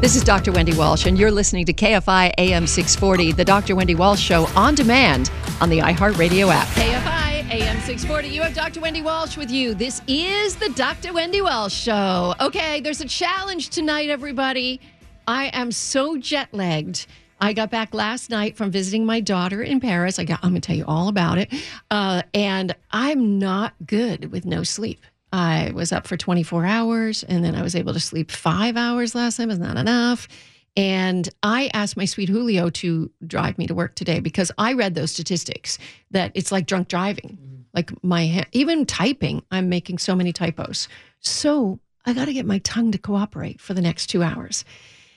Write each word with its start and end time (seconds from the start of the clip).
This 0.00 0.16
is 0.16 0.24
Dr. 0.24 0.50
Wendy 0.50 0.72
Walsh, 0.72 1.04
and 1.04 1.18
you're 1.18 1.30
listening 1.30 1.66
to 1.66 1.74
KFI 1.74 2.32
AM 2.38 2.66
640, 2.66 3.32
the 3.32 3.44
Dr. 3.44 3.76
Wendy 3.76 3.94
Walsh 3.94 4.18
Show 4.18 4.46
on 4.56 4.74
demand 4.74 5.30
on 5.60 5.68
the 5.68 5.80
iHeartRadio 5.80 6.48
app. 6.48 6.66
KFI 6.68 7.50
AM 7.50 7.76
640. 7.80 8.28
You 8.28 8.40
have 8.40 8.54
Dr. 8.54 8.80
Wendy 8.80 9.02
Walsh 9.02 9.36
with 9.36 9.50
you. 9.50 9.74
This 9.74 10.00
is 10.08 10.56
the 10.56 10.70
Dr. 10.70 11.12
Wendy 11.12 11.42
Walsh 11.42 11.74
Show. 11.74 12.34
Okay, 12.40 12.80
there's 12.80 13.02
a 13.02 13.06
challenge 13.06 13.68
tonight, 13.68 14.08
everybody. 14.08 14.80
I 15.28 15.48
am 15.52 15.70
so 15.70 16.16
jet 16.16 16.48
lagged. 16.52 17.06
I 17.38 17.52
got 17.52 17.70
back 17.70 17.92
last 17.92 18.30
night 18.30 18.56
from 18.56 18.70
visiting 18.70 19.04
my 19.04 19.20
daughter 19.20 19.62
in 19.62 19.80
Paris. 19.80 20.18
I 20.18 20.24
got, 20.24 20.40
I'm 20.42 20.52
going 20.52 20.62
to 20.62 20.66
tell 20.66 20.76
you 20.76 20.86
all 20.88 21.08
about 21.08 21.36
it. 21.36 21.52
Uh, 21.90 22.22
and 22.32 22.74
I'm 22.90 23.38
not 23.38 23.74
good 23.86 24.32
with 24.32 24.46
no 24.46 24.62
sleep. 24.62 25.04
I 25.32 25.70
was 25.74 25.92
up 25.92 26.06
for 26.06 26.16
24 26.16 26.66
hours 26.66 27.22
and 27.24 27.44
then 27.44 27.54
I 27.54 27.62
was 27.62 27.76
able 27.76 27.92
to 27.92 28.00
sleep 28.00 28.30
five 28.30 28.76
hours 28.76 29.14
last 29.14 29.38
night. 29.38 29.48
Was 29.48 29.58
not 29.58 29.76
enough. 29.76 30.28
And 30.76 31.28
I 31.42 31.70
asked 31.74 31.96
my 31.96 32.04
sweet 32.04 32.28
Julio 32.28 32.70
to 32.70 33.10
drive 33.26 33.58
me 33.58 33.66
to 33.66 33.74
work 33.74 33.94
today 33.94 34.20
because 34.20 34.52
I 34.56 34.74
read 34.74 34.94
those 34.94 35.12
statistics 35.12 35.78
that 36.12 36.32
it's 36.34 36.52
like 36.52 36.66
drunk 36.66 36.88
driving. 36.88 37.38
Mm-hmm. 37.40 37.56
Like 37.74 38.04
my, 38.04 38.44
even 38.52 38.86
typing, 38.86 39.42
I'm 39.50 39.68
making 39.68 39.98
so 39.98 40.14
many 40.14 40.32
typos. 40.32 40.88
So 41.20 41.80
I 42.04 42.12
got 42.12 42.26
to 42.26 42.32
get 42.32 42.46
my 42.46 42.58
tongue 42.58 42.92
to 42.92 42.98
cooperate 42.98 43.60
for 43.60 43.74
the 43.74 43.82
next 43.82 44.06
two 44.06 44.22
hours. 44.22 44.64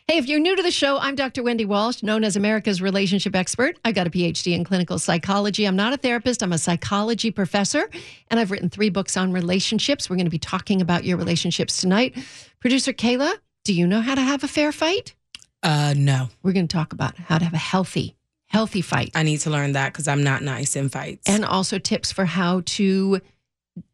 Hey, 0.07 0.17
if 0.17 0.27
you're 0.27 0.39
new 0.39 0.53
to 0.55 0.61
the 0.61 0.69
show, 0.69 0.97
I'm 0.99 1.15
Dr. 1.15 1.43
Wendy 1.43 1.63
Walsh, 1.63 2.03
known 2.03 2.25
as 2.25 2.35
America's 2.35 2.81
relationship 2.81 3.35
expert. 3.37 3.77
I've 3.85 3.95
got 3.95 4.05
a 4.05 4.09
PhD 4.09 4.53
in 4.53 4.65
clinical 4.65 4.99
psychology. 4.99 5.63
I'm 5.65 5.77
not 5.77 5.93
a 5.93 5.97
therapist, 5.97 6.43
I'm 6.43 6.51
a 6.51 6.57
psychology 6.57 7.31
professor, 7.31 7.89
and 8.29 8.37
I've 8.37 8.51
written 8.51 8.69
three 8.69 8.89
books 8.89 9.15
on 9.15 9.31
relationships. 9.31 10.09
We're 10.09 10.17
going 10.17 10.25
to 10.25 10.29
be 10.31 10.37
talking 10.39 10.81
about 10.81 11.05
your 11.05 11.15
relationships 11.17 11.79
tonight. 11.79 12.17
Producer 12.59 12.91
Kayla, 12.91 13.33
do 13.63 13.73
you 13.73 13.87
know 13.87 14.01
how 14.01 14.13
to 14.13 14.21
have 14.21 14.43
a 14.43 14.47
fair 14.47 14.73
fight? 14.73 15.15
Uh, 15.63 15.93
no, 15.95 16.27
We're 16.43 16.51
going 16.51 16.67
to 16.67 16.73
talk 16.75 16.91
about 16.91 17.15
how 17.17 17.37
to 17.37 17.45
have 17.45 17.53
a 17.53 17.57
healthy, 17.57 18.17
healthy 18.47 18.81
fight. 18.81 19.11
I 19.15 19.23
need 19.23 19.37
to 19.41 19.49
learn 19.49 19.71
that 19.71 19.93
because 19.93 20.09
I'm 20.09 20.21
not 20.21 20.43
nice 20.43 20.75
in 20.75 20.89
fights. 20.89 21.29
and 21.29 21.45
also 21.45 21.79
tips 21.79 22.11
for 22.11 22.25
how 22.25 22.61
to 22.65 23.21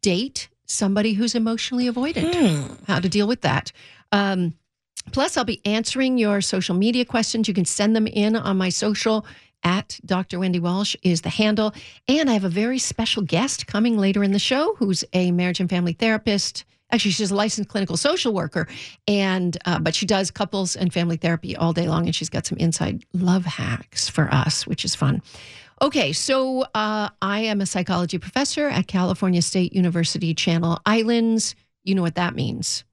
date 0.02 0.48
somebody 0.66 1.12
who's 1.12 1.36
emotionally 1.36 1.88
avoidant, 1.88 2.34
Hmm. 2.34 2.74
how 2.88 2.98
to 2.98 3.08
deal 3.08 3.28
with 3.28 3.42
that. 3.42 3.70
Um, 4.10 4.54
plus, 5.12 5.36
I'll 5.36 5.44
be 5.44 5.64
answering 5.64 6.18
your 6.18 6.40
social 6.40 6.74
media 6.74 7.04
questions. 7.04 7.48
You 7.48 7.54
can 7.54 7.64
send 7.64 7.94
them 7.94 8.06
in 8.06 8.36
on 8.36 8.56
my 8.56 8.68
social 8.68 9.26
at 9.62 9.98
Dr. 10.04 10.38
Wendy 10.38 10.60
Walsh 10.60 10.96
is 11.02 11.20
the 11.22 11.28
handle. 11.28 11.74
And 12.08 12.30
I 12.30 12.32
have 12.32 12.44
a 12.44 12.50
very 12.50 12.78
special 12.78 13.22
guest 13.22 13.66
coming 13.66 13.98
later 13.98 14.24
in 14.24 14.32
the 14.32 14.38
show 14.38 14.74
who's 14.76 15.04
a 15.12 15.32
marriage 15.32 15.60
and 15.60 15.68
family 15.68 15.92
therapist. 15.92 16.64
Actually, 16.92 17.12
she's 17.12 17.30
a 17.30 17.34
licensed 17.34 17.70
clinical 17.70 17.96
social 17.96 18.32
worker, 18.32 18.66
and 19.06 19.56
uh, 19.64 19.78
but 19.78 19.94
she 19.94 20.06
does 20.06 20.30
couples 20.30 20.74
and 20.74 20.92
family 20.92 21.16
therapy 21.16 21.56
all 21.56 21.72
day 21.72 21.86
long, 21.86 22.06
and 22.06 22.16
she's 22.16 22.28
got 22.28 22.46
some 22.46 22.58
inside 22.58 23.04
love 23.12 23.44
hacks 23.44 24.08
for 24.08 24.28
us, 24.32 24.66
which 24.66 24.84
is 24.84 24.96
fun. 24.96 25.22
Okay, 25.80 26.12
so 26.12 26.62
uh, 26.74 27.08
I 27.22 27.40
am 27.40 27.60
a 27.60 27.66
psychology 27.66 28.18
professor 28.18 28.68
at 28.68 28.88
California 28.88 29.40
State 29.40 29.72
University 29.72 30.34
Channel 30.34 30.80
Islands. 30.84 31.54
You 31.84 31.94
know 31.94 32.02
what 32.02 32.16
that 32.16 32.34
means. 32.34 32.84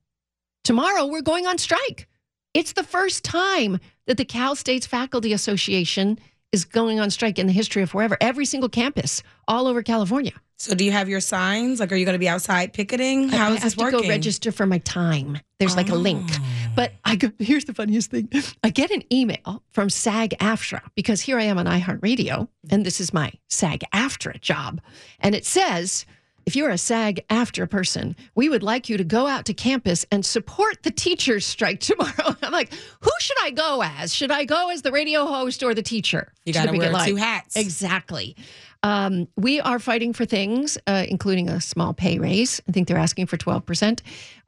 Tomorrow, 0.67 1.05
we're 1.05 1.21
going 1.21 1.47
on 1.47 1.57
strike. 1.57 2.09
It's 2.53 2.73
the 2.73 2.83
first 2.83 3.23
time 3.23 3.79
that 4.05 4.17
the 4.17 4.25
Cal 4.25 4.53
States 4.53 4.85
Faculty 4.85 5.31
Association 5.31 6.19
is 6.51 6.65
going 6.65 6.99
on 6.99 7.09
strike 7.09 7.39
in 7.39 7.47
the 7.47 7.53
history 7.53 7.83
of 7.83 7.91
forever. 7.91 8.17
Every 8.19 8.43
single 8.43 8.67
campus 8.67 9.23
all 9.47 9.67
over 9.67 9.81
California. 9.81 10.33
so, 10.57 10.75
do 10.75 10.83
you 10.83 10.91
have 10.91 11.07
your 11.07 11.21
signs? 11.21 11.79
Like, 11.79 11.93
are 11.93 11.95
you 11.95 12.03
going 12.03 12.15
to 12.15 12.19
be 12.19 12.27
outside 12.27 12.73
picketing? 12.73 13.29
How 13.29 13.51
I 13.51 13.53
is 13.53 13.63
have 13.63 13.75
this 13.75 13.75
to 13.75 13.91
go 13.91 14.09
register 14.09 14.51
for 14.51 14.65
my 14.65 14.79
time. 14.79 15.39
There's 15.57 15.77
like 15.77 15.87
a 15.87 15.93
oh. 15.93 15.99
link. 15.99 16.29
Oh. 16.33 16.45
But 16.75 16.91
I 17.05 17.15
go, 17.15 17.31
here's 17.39 17.63
the 17.63 17.73
funniest 17.73 18.11
thing. 18.11 18.29
I 18.61 18.69
get 18.69 18.91
an 18.91 19.03
email 19.09 19.63
from 19.71 19.89
SAG 19.89 20.31
AFTRA 20.41 20.81
because 20.95 21.21
here 21.21 21.39
I 21.39 21.43
am 21.43 21.57
on 21.57 21.65
iHeartRadio 21.65 22.49
and 22.69 22.85
this 22.85 22.99
is 22.99 23.13
my 23.13 23.31
SAG 23.47 23.85
AFTRA 23.93 24.41
job. 24.41 24.81
And 25.21 25.33
it 25.33 25.45
says, 25.45 26.05
if 26.47 26.55
you're 26.55 26.69
a 26.69 26.77
SAG 26.77 27.25
AFTRA 27.29 27.69
person, 27.69 28.15
we 28.33 28.47
would 28.47 28.63
like 28.63 28.87
you 28.87 28.95
to 28.95 29.03
go 29.03 29.27
out 29.27 29.43
to 29.45 29.53
campus 29.53 30.05
and 30.13 30.25
support 30.25 30.81
the 30.83 30.91
teachers' 30.91 31.45
strike 31.45 31.79
tomorrow. 31.81 32.37
I'm 32.41 32.53
like, 32.53 32.73
who 33.01 33.11
should 33.19 33.35
I 33.43 33.51
go 33.51 33.83
as? 33.83 34.15
Should 34.15 34.31
I 34.31 34.45
go 34.45 34.69
as 34.69 34.81
the 34.81 34.93
radio 34.93 35.25
host 35.25 35.61
or 35.61 35.73
the 35.73 35.81
teacher? 35.81 36.31
You 36.45 36.53
got 36.53 36.69
to 36.69 36.77
wear 36.77 36.93
two 37.05 37.17
hats. 37.17 37.57
Exactly. 37.57 38.37
Um, 38.81 39.27
we 39.35 39.59
are 39.59 39.77
fighting 39.77 40.13
for 40.13 40.23
things, 40.23 40.77
uh, 40.87 41.05
including 41.09 41.49
a 41.49 41.59
small 41.59 41.93
pay 41.93 42.17
raise. 42.17 42.61
I 42.69 42.71
think 42.71 42.87
they're 42.87 42.97
asking 42.97 43.25
for 43.25 43.35
12%. 43.35 43.99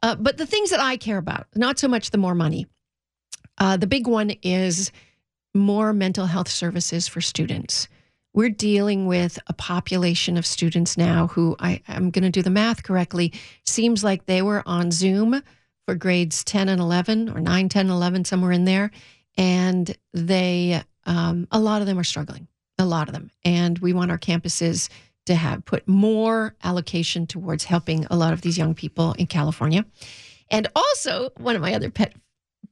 Uh, 0.02 0.16
but 0.16 0.38
the 0.38 0.46
things 0.46 0.70
that 0.70 0.80
I 0.80 0.96
care 0.96 1.18
about, 1.18 1.48
not 1.54 1.80
so 1.80 1.90
much 1.90 2.12
the 2.12 2.18
more 2.18 2.36
money. 2.36 2.66
Uh, 3.58 3.76
the 3.76 3.88
big 3.88 4.08
one 4.08 4.30
is 4.42 4.94
more 5.54 5.92
mental 5.92 6.28
health 6.28 6.48
services 6.48 7.10
for 7.10 7.20
students. 7.20 7.90
We're 8.40 8.48
dealing 8.48 9.06
with 9.06 9.38
a 9.48 9.54
population 9.54 10.38
of 10.38 10.46
students 10.46 10.96
now 10.96 11.28
who 11.28 11.58
I, 11.60 11.82
I'm 11.90 12.10
going 12.10 12.24
to 12.24 12.30
do 12.30 12.42
the 12.42 12.50
math 12.50 12.84
correctly. 12.84 13.34
Seems 13.66 14.02
like 14.02 14.28
they 14.28 14.42
were 14.42 14.64
on 14.66 14.92
Zoom 14.92 15.44
for 15.86 15.94
grades 15.94 16.46
10 16.46 16.70
and 16.70 16.80
11 16.80 17.28
or 17.32 17.42
9, 17.42 17.68
10, 17.68 17.90
11, 17.90 18.24
somewhere 18.24 18.54
in 18.54 18.64
there. 18.64 18.92
And 19.38 19.94
they, 20.14 20.82
um, 21.06 21.50
a 21.52 21.60
lot 21.60 21.82
of 21.82 21.88
them 21.88 22.00
are 22.00 22.06
struggling, 22.06 22.48
a 22.78 22.86
lot 22.86 23.10
of 23.10 23.14
them. 23.14 23.30
And 23.44 23.78
we 23.80 23.92
want 23.92 24.10
our 24.10 24.18
campuses 24.18 24.88
to 25.26 25.36
have 25.36 25.66
put 25.66 25.86
more 25.86 26.56
allocation 26.64 27.28
towards 27.28 27.66
helping 27.66 28.06
a 28.06 28.16
lot 28.16 28.32
of 28.32 28.40
these 28.40 28.58
young 28.58 28.74
people 28.74 29.12
in 29.18 29.28
California. 29.28 29.86
And 30.50 30.70
also, 30.78 31.32
one 31.36 31.58
of 31.58 31.62
my 31.62 31.74
other 31.74 31.90
pet 31.90 32.14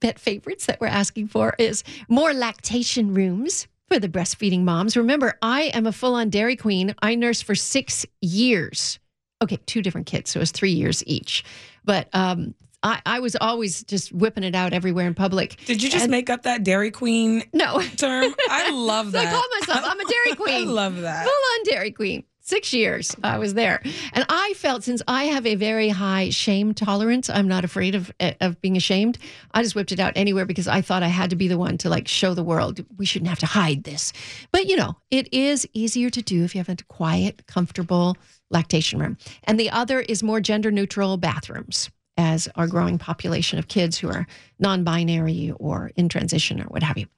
pet 0.00 0.18
favorites 0.18 0.64
that 0.64 0.80
we're 0.80 0.86
asking 0.86 1.28
for 1.28 1.54
is 1.58 1.84
more 2.08 2.32
lactation 2.32 3.12
rooms 3.12 3.68
for 3.90 3.98
the 3.98 4.08
breastfeeding 4.08 4.60
moms. 4.64 4.96
Remember, 4.96 5.38
I 5.42 5.64
am 5.74 5.86
a 5.86 5.92
full-on 5.92 6.30
Dairy 6.30 6.56
Queen. 6.56 6.94
I 7.00 7.14
nursed 7.14 7.44
for 7.44 7.54
six 7.54 8.04
years. 8.20 8.98
Okay, 9.42 9.58
two 9.66 9.82
different 9.82 10.06
kids, 10.06 10.30
so 10.30 10.38
it 10.38 10.42
was 10.42 10.50
three 10.50 10.72
years 10.72 11.02
each. 11.06 11.44
But 11.84 12.08
um, 12.12 12.54
I, 12.82 13.00
I 13.06 13.20
was 13.20 13.36
always 13.40 13.82
just 13.84 14.12
whipping 14.12 14.44
it 14.44 14.54
out 14.54 14.72
everywhere 14.72 15.06
in 15.06 15.14
public. 15.14 15.56
Did 15.64 15.82
you 15.82 15.88
just 15.90 16.04
And- 16.04 16.10
make 16.10 16.28
up 16.28 16.42
that 16.42 16.64
Dairy 16.64 16.90
Queen 16.90 17.44
No. 17.52 17.80
term? 17.96 18.34
I 18.50 18.70
love 18.74 19.06
So 19.06 19.12
that. 19.12 19.28
I 19.28 19.30
call 19.30 19.44
myself, 19.60 19.80
I'm 19.84 20.00
a 20.00 20.04
Dairy 20.04 20.34
Queen. 20.36 20.68
I 20.68 20.70
love 20.70 21.00
that. 21.00 21.24
Full 21.24 21.32
on 21.32 21.64
Dairy 21.64 21.92
Queen. 21.92 22.24
Six 22.48 22.72
years 22.72 23.14
I 23.22 23.36
was 23.36 23.52
there. 23.52 23.82
And 24.14 24.24
I 24.26 24.54
felt 24.56 24.82
since 24.82 25.02
I 25.06 25.24
have 25.24 25.44
a 25.44 25.54
very 25.54 25.90
high 25.90 26.30
shame 26.30 26.72
tolerance, 26.72 27.28
I'm 27.28 27.46
not 27.46 27.62
afraid 27.62 27.94
of 27.94 28.10
eh, 28.20 28.32
of 28.40 28.58
being 28.62 28.74
ashamed. 28.74 29.18
I 29.52 29.62
just 29.62 29.74
whipped 29.74 29.92
it 29.92 30.00
out 30.00 30.14
anywhere 30.16 30.46
because 30.46 30.66
I 30.66 30.80
thought 30.80 31.02
I 31.02 31.08
had 31.08 31.28
to 31.28 31.36
be 31.36 31.46
the 31.46 31.58
one 31.58 31.76
to 31.76 31.90
like 31.90 32.08
show 32.08 32.32
the 32.32 32.42
world 32.42 32.82
we 32.96 33.04
shouldn't 33.04 33.28
have 33.28 33.38
to 33.40 33.46
hide 33.46 33.84
this. 33.84 34.14
But 34.50 34.64
you 34.64 34.76
know, 34.76 34.96
it 35.10 35.30
is 35.30 35.68
easier 35.74 36.08
to 36.08 36.22
do 36.22 36.42
if 36.42 36.54
you 36.54 36.60
have 36.60 36.70
a 36.70 36.82
quiet, 36.84 37.46
comfortable 37.46 38.16
lactation 38.50 38.98
room. 38.98 39.18
And 39.44 39.60
the 39.60 39.68
other 39.68 40.00
is 40.00 40.22
more 40.22 40.40
gender 40.40 40.70
neutral 40.70 41.18
bathrooms 41.18 41.90
as 42.16 42.48
our 42.56 42.66
growing 42.66 42.96
population 42.96 43.58
of 43.58 43.68
kids 43.68 43.98
who 43.98 44.08
are 44.08 44.26
non-binary 44.58 45.52
or 45.58 45.90
in 45.96 46.08
transition 46.08 46.62
or 46.62 46.64
what 46.64 46.82
have 46.82 46.96
you. 46.96 47.08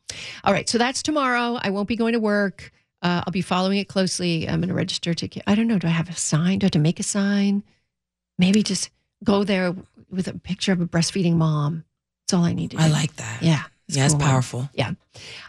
All 0.42 0.52
right, 0.52 0.68
so 0.68 0.76
that's 0.76 1.04
tomorrow. 1.04 1.56
I 1.62 1.70
won't 1.70 1.86
be 1.86 1.94
going 1.94 2.14
to 2.14 2.20
work. 2.20 2.72
Uh, 3.02 3.22
I'll 3.26 3.32
be 3.32 3.42
following 3.42 3.78
it 3.78 3.88
closely. 3.88 4.48
I'm 4.48 4.60
going 4.60 4.68
to 4.68 4.74
register 4.74 5.14
to. 5.14 5.28
I 5.48 5.54
don't 5.54 5.66
know. 5.66 5.78
Do 5.78 5.86
I 5.86 5.90
have 5.90 6.08
a 6.08 6.16
sign? 6.16 6.58
Do 6.58 6.64
I 6.64 6.66
have 6.66 6.72
to 6.72 6.78
make 6.78 7.00
a 7.00 7.04
sign? 7.04 7.62
Maybe 8.38 8.62
just 8.62 8.90
go 9.24 9.44
there 9.44 9.74
with 10.10 10.28
a 10.28 10.34
picture 10.34 10.72
of 10.72 10.80
a 10.80 10.86
breastfeeding 10.86 11.34
mom. 11.34 11.84
That's 12.26 12.38
all 12.38 12.44
I 12.44 12.52
need 12.52 12.72
to 12.72 12.76
do. 12.76 12.82
I 12.82 12.88
like 12.88 13.16
that. 13.16 13.42
Yeah. 13.42 13.62
Yeah, 13.88 14.04
it's 14.04 14.14
powerful. 14.14 14.70
Yeah. 14.72 14.92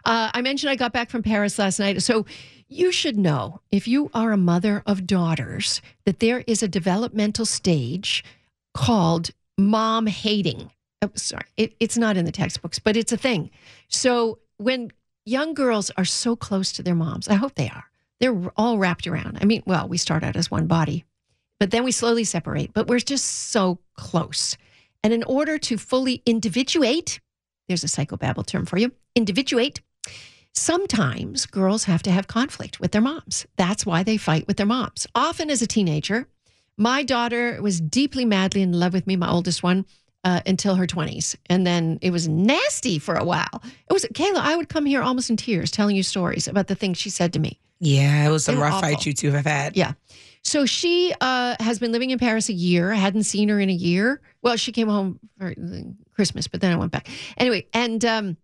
Uh, 0.03 0.31
I 0.33 0.41
mentioned 0.41 0.71
I 0.71 0.75
got 0.75 0.93
back 0.93 1.11
from 1.11 1.21
Paris 1.21 1.59
last 1.59 1.79
night. 1.79 2.01
So 2.01 2.25
you 2.67 2.91
should 2.91 3.17
know 3.17 3.61
if 3.69 3.87
you 3.87 4.09
are 4.13 4.31
a 4.31 4.37
mother 4.37 4.81
of 4.85 5.05
daughters 5.05 5.81
that 6.05 6.19
there 6.19 6.43
is 6.47 6.63
a 6.63 6.67
developmental 6.67 7.45
stage 7.45 8.23
called 8.73 9.31
mom 9.57 10.07
hating. 10.07 10.71
Oh, 11.03 11.11
sorry, 11.15 11.45
it, 11.57 11.75
it's 11.79 11.97
not 11.97 12.17
in 12.17 12.25
the 12.25 12.31
textbooks, 12.31 12.79
but 12.79 12.97
it's 12.97 13.11
a 13.11 13.17
thing. 13.17 13.51
So 13.89 14.39
when 14.57 14.91
young 15.25 15.53
girls 15.53 15.91
are 15.97 16.05
so 16.05 16.35
close 16.35 16.71
to 16.73 16.83
their 16.83 16.95
moms, 16.95 17.27
I 17.27 17.35
hope 17.35 17.55
they 17.55 17.69
are, 17.69 17.85
they're 18.19 18.51
all 18.57 18.77
wrapped 18.77 19.07
around. 19.07 19.37
I 19.41 19.45
mean, 19.45 19.63
well, 19.65 19.87
we 19.87 19.97
start 19.97 20.23
out 20.23 20.35
as 20.35 20.51
one 20.51 20.67
body, 20.67 21.05
but 21.59 21.71
then 21.71 21.83
we 21.83 21.91
slowly 21.91 22.23
separate, 22.23 22.73
but 22.73 22.87
we're 22.87 22.99
just 22.99 23.25
so 23.25 23.79
close. 23.95 24.57
And 25.03 25.13
in 25.13 25.23
order 25.23 25.57
to 25.57 25.77
fully 25.77 26.21
individuate, 26.25 27.19
there's 27.67 27.83
a 27.83 27.87
psychobabble 27.87 28.45
term 28.45 28.65
for 28.65 28.77
you. 28.77 28.91
Individuate. 29.15 29.81
Sometimes 30.53 31.45
girls 31.45 31.85
have 31.85 32.03
to 32.03 32.11
have 32.11 32.27
conflict 32.27 32.79
with 32.79 32.91
their 32.91 33.01
moms. 33.01 33.45
That's 33.55 33.85
why 33.85 34.03
they 34.03 34.17
fight 34.17 34.47
with 34.47 34.57
their 34.57 34.65
moms. 34.65 35.07
Often 35.15 35.49
as 35.49 35.61
a 35.61 35.67
teenager, 35.67 36.27
my 36.77 37.03
daughter 37.03 37.61
was 37.61 37.79
deeply, 37.79 38.25
madly 38.25 38.61
in 38.61 38.73
love 38.73 38.93
with 38.93 39.07
me, 39.07 39.15
my 39.15 39.29
oldest 39.29 39.63
one, 39.63 39.85
uh, 40.23 40.41
until 40.45 40.75
her 40.75 40.87
20s. 40.87 41.35
And 41.47 41.65
then 41.65 41.99
it 42.01 42.11
was 42.11 42.27
nasty 42.27 42.99
for 42.99 43.15
a 43.15 43.23
while. 43.23 43.61
It 43.63 43.93
was, 43.93 44.05
Kayla, 44.05 44.37
I 44.37 44.55
would 44.55 44.69
come 44.69 44.85
here 44.85 45.01
almost 45.01 45.29
in 45.29 45.37
tears 45.37 45.71
telling 45.71 45.95
you 45.95 46.03
stories 46.03 46.47
about 46.47 46.67
the 46.67 46.75
things 46.75 46.97
she 46.97 47.09
said 47.09 47.33
to 47.33 47.39
me. 47.39 47.59
Yeah, 47.79 48.27
it 48.27 48.29
was 48.29 48.45
some 48.45 48.59
rough 48.59 48.75
awful. 48.75 48.89
fights 48.89 49.05
you 49.05 49.13
two 49.13 49.31
have 49.31 49.45
had. 49.45 49.75
Yeah. 49.75 49.93
So 50.43 50.65
she 50.65 51.13
uh, 51.21 51.55
has 51.59 51.79
been 51.79 51.91
living 51.91 52.11
in 52.11 52.19
Paris 52.19 52.49
a 52.49 52.53
year. 52.53 52.91
I 52.91 52.95
hadn't 52.95 53.23
seen 53.23 53.49
her 53.49 53.59
in 53.59 53.69
a 53.69 53.73
year. 53.73 54.21
Well, 54.41 54.55
she 54.55 54.71
came 54.71 54.87
home 54.87 55.19
for 55.37 55.53
Christmas, 56.13 56.47
but 56.47 56.61
then 56.61 56.71
I 56.71 56.75
went 56.75 56.91
back. 56.91 57.09
Anyway, 57.37 57.67
and 57.73 58.03
um, 58.05 58.37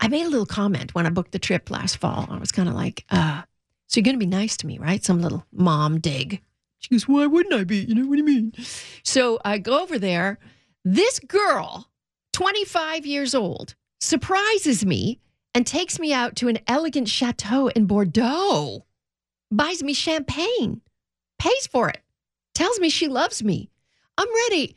I 0.00 0.08
made 0.08 0.26
a 0.26 0.28
little 0.28 0.46
comment 0.46 0.94
when 0.94 1.06
I 1.06 1.10
booked 1.10 1.32
the 1.32 1.38
trip 1.38 1.70
last 1.70 1.96
fall. 1.96 2.26
I 2.30 2.38
was 2.38 2.52
kind 2.52 2.68
of 2.68 2.74
like, 2.74 3.04
uh, 3.10 3.42
so 3.86 3.98
you're 3.98 4.04
going 4.04 4.16
to 4.16 4.24
be 4.24 4.26
nice 4.26 4.56
to 4.58 4.66
me, 4.66 4.78
right? 4.78 5.04
Some 5.04 5.20
little 5.20 5.44
mom 5.52 6.00
dig. 6.00 6.40
She 6.78 6.90
goes, 6.90 7.06
why 7.06 7.26
wouldn't 7.26 7.54
I 7.54 7.64
be? 7.64 7.78
You 7.78 7.94
know, 7.94 8.06
what 8.06 8.16
do 8.16 8.18
you 8.18 8.24
mean? 8.24 8.52
So 9.02 9.38
I 9.44 9.58
go 9.58 9.82
over 9.82 9.98
there. 9.98 10.38
This 10.84 11.18
girl, 11.20 11.90
25 12.32 13.04
years 13.06 13.34
old, 13.34 13.74
surprises 14.00 14.84
me 14.84 15.20
and 15.54 15.66
takes 15.66 15.98
me 15.98 16.12
out 16.12 16.36
to 16.36 16.48
an 16.48 16.58
elegant 16.66 17.08
chateau 17.08 17.68
in 17.68 17.86
Bordeaux, 17.86 18.86
buys 19.50 19.82
me 19.82 19.92
champagne, 19.92 20.80
pays 21.38 21.66
for 21.66 21.88
it, 21.88 22.00
tells 22.54 22.80
me 22.80 22.88
she 22.88 23.08
loves 23.08 23.42
me. 23.42 23.70
I'm 24.16 24.28
ready 24.48 24.76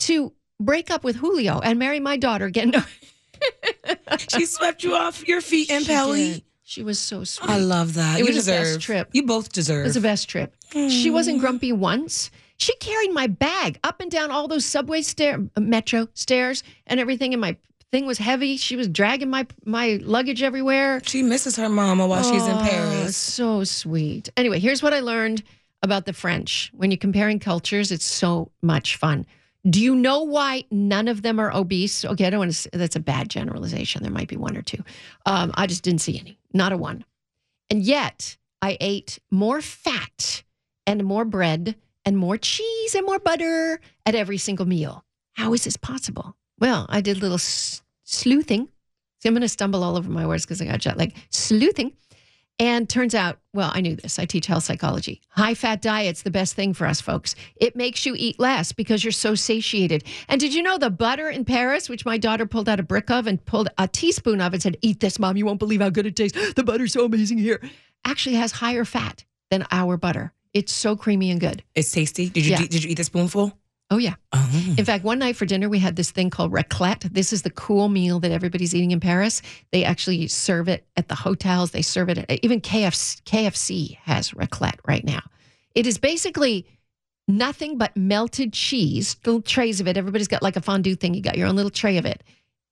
to 0.00 0.32
break 0.60 0.90
up 0.90 1.04
with 1.04 1.16
Julio 1.16 1.60
and 1.60 1.78
marry 1.78 2.00
my 2.00 2.16
daughter 2.16 2.46
again. 2.46 2.70
No, 2.70 2.82
She 4.28 4.46
swept 4.46 4.82
you 4.82 4.94
off 4.94 5.26
your 5.26 5.40
feet 5.40 5.70
in 5.70 5.82
she 5.82 5.86
Pelly. 5.86 6.44
She 6.62 6.82
was 6.82 6.98
so 6.98 7.24
sweet. 7.24 7.48
I 7.48 7.58
love 7.58 7.94
that. 7.94 8.16
It 8.20 8.26
you 8.26 8.34
was 8.34 8.44
the 8.44 8.52
best 8.52 8.80
trip. 8.80 9.08
You 9.12 9.22
both 9.22 9.52
deserve. 9.52 9.80
It 9.80 9.84
was 9.84 9.94
the 9.94 10.00
best 10.02 10.28
trip. 10.28 10.54
She 10.72 11.10
wasn't 11.10 11.40
grumpy 11.40 11.72
once. 11.72 12.30
She 12.58 12.74
carried 12.76 13.12
my 13.12 13.26
bag 13.28 13.78
up 13.84 14.00
and 14.00 14.10
down 14.10 14.30
all 14.30 14.48
those 14.48 14.64
subway 14.64 15.02
stair, 15.02 15.38
metro 15.56 16.08
stairs, 16.14 16.62
and 16.86 16.98
everything. 17.00 17.32
And 17.32 17.40
my 17.40 17.56
thing 17.92 18.04
was 18.04 18.18
heavy. 18.18 18.56
She 18.56 18.76
was 18.76 18.88
dragging 18.88 19.30
my 19.30 19.46
my 19.64 20.00
luggage 20.02 20.42
everywhere. 20.42 21.00
she 21.04 21.22
misses 21.22 21.56
her 21.56 21.68
mama 21.68 22.06
while 22.06 22.22
she's 22.22 22.46
in 22.46 22.56
Oh, 22.56 22.60
Paris. 22.68 23.16
So 23.16 23.64
sweet. 23.64 24.28
Anyway, 24.36 24.58
here's 24.58 24.82
what 24.82 24.92
I 24.92 25.00
learned 25.00 25.42
about 25.82 26.04
the 26.04 26.12
French. 26.12 26.70
When 26.74 26.90
you're 26.90 26.98
comparing 26.98 27.38
cultures, 27.38 27.92
it's 27.92 28.04
so 28.04 28.50
much 28.62 28.96
fun. 28.96 29.24
Do 29.68 29.80
you 29.80 29.94
know 29.94 30.22
why 30.22 30.64
none 30.70 31.08
of 31.08 31.22
them 31.22 31.38
are 31.38 31.54
obese? 31.54 32.04
Okay, 32.04 32.26
I 32.26 32.30
don't 32.30 32.38
want 32.40 32.50
to. 32.50 32.56
Say, 32.56 32.70
that's 32.72 32.96
a 32.96 33.00
bad 33.00 33.28
generalization. 33.28 34.02
There 34.02 34.12
might 34.12 34.28
be 34.28 34.36
one 34.36 34.56
or 34.56 34.62
two. 34.62 34.82
Um, 35.26 35.52
I 35.54 35.66
just 35.66 35.82
didn't 35.82 36.00
see 36.00 36.18
any. 36.18 36.38
Not 36.52 36.72
a 36.72 36.76
one. 36.76 37.04
And 37.70 37.82
yet, 37.82 38.36
I 38.62 38.76
ate 38.80 39.18
more 39.30 39.60
fat 39.60 40.42
and 40.86 41.04
more 41.04 41.24
bread 41.24 41.76
and 42.04 42.16
more 42.16 42.36
cheese 42.36 42.94
and 42.94 43.04
more 43.06 43.18
butter 43.18 43.80
at 44.06 44.14
every 44.14 44.38
single 44.38 44.66
meal. 44.66 45.04
How 45.34 45.52
is 45.52 45.64
this 45.64 45.76
possible? 45.76 46.36
Well, 46.58 46.86
I 46.88 47.00
did 47.00 47.18
a 47.18 47.20
little 47.20 47.34
s- 47.36 47.82
sleuthing. 48.04 48.68
See, 49.20 49.28
I'm 49.28 49.34
going 49.34 49.42
to 49.42 49.48
stumble 49.48 49.84
all 49.84 49.96
over 49.96 50.10
my 50.10 50.26
words 50.26 50.44
because 50.44 50.60
I 50.60 50.64
got 50.66 50.80
jet 50.80 50.96
lag. 50.96 51.14
Sleuthing. 51.30 51.92
And 52.60 52.88
turns 52.88 53.14
out, 53.14 53.38
well, 53.54 53.70
I 53.72 53.80
knew 53.80 53.94
this. 53.94 54.18
I 54.18 54.24
teach 54.24 54.46
health 54.46 54.64
psychology. 54.64 55.20
High 55.28 55.54
fat 55.54 55.80
diet's 55.80 56.22
the 56.22 56.30
best 56.30 56.54
thing 56.54 56.74
for 56.74 56.88
us 56.88 57.00
folks. 57.00 57.36
It 57.54 57.76
makes 57.76 58.04
you 58.04 58.14
eat 58.16 58.40
less 58.40 58.72
because 58.72 59.04
you're 59.04 59.12
so 59.12 59.36
satiated. 59.36 60.02
And 60.28 60.40
did 60.40 60.52
you 60.52 60.62
know 60.64 60.76
the 60.76 60.90
butter 60.90 61.28
in 61.28 61.44
Paris, 61.44 61.88
which 61.88 62.04
my 62.04 62.18
daughter 62.18 62.46
pulled 62.46 62.68
out 62.68 62.80
a 62.80 62.82
brick 62.82 63.10
of 63.12 63.28
and 63.28 63.44
pulled 63.44 63.68
a 63.78 63.86
teaspoon 63.86 64.40
of 64.40 64.54
and 64.54 64.62
said, 64.62 64.76
Eat 64.82 64.98
this, 64.98 65.20
mom. 65.20 65.36
You 65.36 65.46
won't 65.46 65.60
believe 65.60 65.80
how 65.80 65.90
good 65.90 66.06
it 66.06 66.16
tastes. 66.16 66.54
The 66.54 66.64
butter's 66.64 66.92
so 66.92 67.04
amazing 67.04 67.38
here. 67.38 67.62
Actually 68.04 68.34
has 68.36 68.50
higher 68.50 68.84
fat 68.84 69.24
than 69.50 69.64
our 69.70 69.96
butter. 69.96 70.32
It's 70.58 70.72
so 70.72 70.96
creamy 70.96 71.30
and 71.30 71.40
good. 71.40 71.62
It's 71.76 71.92
tasty. 71.92 72.28
Did 72.28 72.44
you 72.44 72.50
Yeah. 72.52 72.58
did 72.66 72.82
you 72.82 72.90
eat 72.90 72.98
a 72.98 73.04
spoonful? 73.04 73.56
Oh, 73.90 73.96
yeah. 73.98 74.16
Oh. 74.32 74.74
In 74.76 74.84
fact, 74.84 75.02
one 75.02 75.18
night 75.18 75.34
for 75.36 75.46
dinner, 75.46 75.68
we 75.68 75.78
had 75.78 75.96
this 75.96 76.10
thing 76.10 76.28
called 76.28 76.52
raclette. 76.52 77.10
This 77.14 77.32
is 77.32 77.40
the 77.42 77.50
cool 77.50 77.88
meal 77.88 78.20
that 78.20 78.30
everybody's 78.32 78.74
eating 78.74 78.90
in 78.90 79.00
Paris. 79.00 79.40
They 79.72 79.82
actually 79.84 80.26
serve 80.28 80.68
it 80.68 80.86
at 80.96 81.08
the 81.08 81.14
hotels. 81.14 81.70
They 81.70 81.80
serve 81.80 82.10
it 82.10 82.18
at 82.18 82.44
even 82.44 82.60
KFC, 82.60 83.22
KFC 83.22 83.96
has 84.02 84.32
raclette 84.32 84.78
right 84.86 85.04
now. 85.04 85.22
It 85.74 85.86
is 85.86 85.96
basically 85.96 86.66
nothing 87.28 87.78
but 87.78 87.96
melted 87.96 88.52
cheese, 88.52 89.16
little 89.24 89.40
trays 89.40 89.80
of 89.80 89.88
it. 89.88 89.96
Everybody's 89.96 90.28
got 90.28 90.42
like 90.42 90.56
a 90.56 90.60
fondue 90.60 90.96
thing. 90.96 91.14
You 91.14 91.22
got 91.22 91.38
your 91.38 91.46
own 91.46 91.56
little 91.56 91.70
tray 91.70 91.96
of 91.98 92.04
it, 92.04 92.22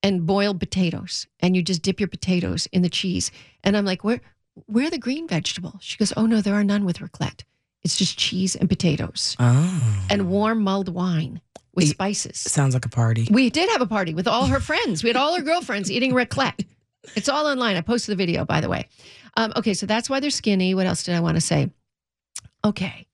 and 0.02 0.26
boiled 0.26 0.60
potatoes, 0.60 1.26
and 1.40 1.56
you 1.56 1.62
just 1.62 1.82
dip 1.82 1.98
your 2.00 2.08
potatoes 2.08 2.66
in 2.72 2.82
the 2.82 2.90
cheese. 2.90 3.30
And 3.64 3.74
I'm 3.76 3.84
like, 3.86 4.04
where, 4.04 4.20
where 4.66 4.86
are 4.88 4.90
the 4.90 4.98
green 4.98 5.26
vegetables? 5.28 5.78
She 5.80 5.96
goes, 5.96 6.12
oh 6.16 6.26
no, 6.26 6.42
there 6.42 6.54
are 6.54 6.64
none 6.64 6.84
with 6.84 6.98
raclette. 6.98 7.42
It's 7.86 7.96
just 7.96 8.18
cheese 8.18 8.56
and 8.56 8.68
potatoes 8.68 9.36
Oh. 9.38 10.06
and 10.10 10.28
warm 10.28 10.60
mulled 10.62 10.88
wine 10.88 11.40
with 11.72 11.84
Ye- 11.86 11.90
spices. 11.92 12.36
Sounds 12.38 12.74
like 12.74 12.84
a 12.84 12.88
party. 12.88 13.28
We 13.30 13.48
did 13.48 13.70
have 13.70 13.80
a 13.80 13.86
party 13.86 14.12
with 14.12 14.26
all 14.26 14.46
her 14.46 14.58
friends. 14.60 15.04
We 15.04 15.08
had 15.08 15.16
all 15.16 15.36
her 15.36 15.42
girlfriends 15.42 15.88
eating 15.90 16.12
raclette. 16.12 16.66
It's 17.14 17.28
all 17.28 17.46
online. 17.46 17.76
I 17.76 17.82
posted 17.82 18.12
the 18.12 18.16
video, 18.16 18.44
by 18.44 18.60
the 18.60 18.68
way. 18.68 18.88
Um, 19.36 19.52
okay, 19.54 19.72
so 19.74 19.86
that's 19.86 20.10
why 20.10 20.18
they're 20.18 20.30
skinny. 20.30 20.74
What 20.74 20.86
else 20.86 21.04
did 21.04 21.14
I 21.14 21.20
want 21.20 21.36
to 21.36 21.40
say? 21.40 21.70
Okay, 22.64 23.06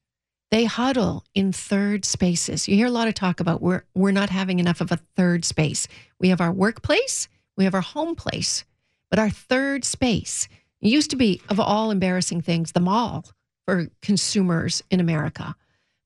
they 0.50 0.64
huddle 0.64 1.24
in 1.34 1.52
third 1.52 2.04
spaces. 2.06 2.66
You 2.68 2.76
hear 2.76 2.86
a 2.86 2.90
lot 2.90 3.08
of 3.08 3.14
talk 3.14 3.40
about 3.40 3.60
we're 3.60 3.84
we're 3.94 4.12
not 4.12 4.30
having 4.30 4.58
enough 4.58 4.80
of 4.80 4.90
a 4.92 5.00
third 5.16 5.44
space. 5.44 5.86
We 6.18 6.28
have 6.30 6.40
our 6.40 6.52
workplace, 6.52 7.28
we 7.58 7.64
have 7.64 7.74
our 7.74 7.80
home 7.82 8.14
place, 8.14 8.64
but 9.10 9.18
our 9.18 9.28
third 9.30 9.84
space 9.84 10.48
used 10.80 11.10
to 11.10 11.16
be 11.16 11.40
of 11.50 11.60
all 11.60 11.90
embarrassing 11.90 12.40
things 12.40 12.72
the 12.72 12.80
mall 12.80 13.26
for 13.66 13.88
consumers 14.00 14.82
in 14.90 15.00
America. 15.00 15.54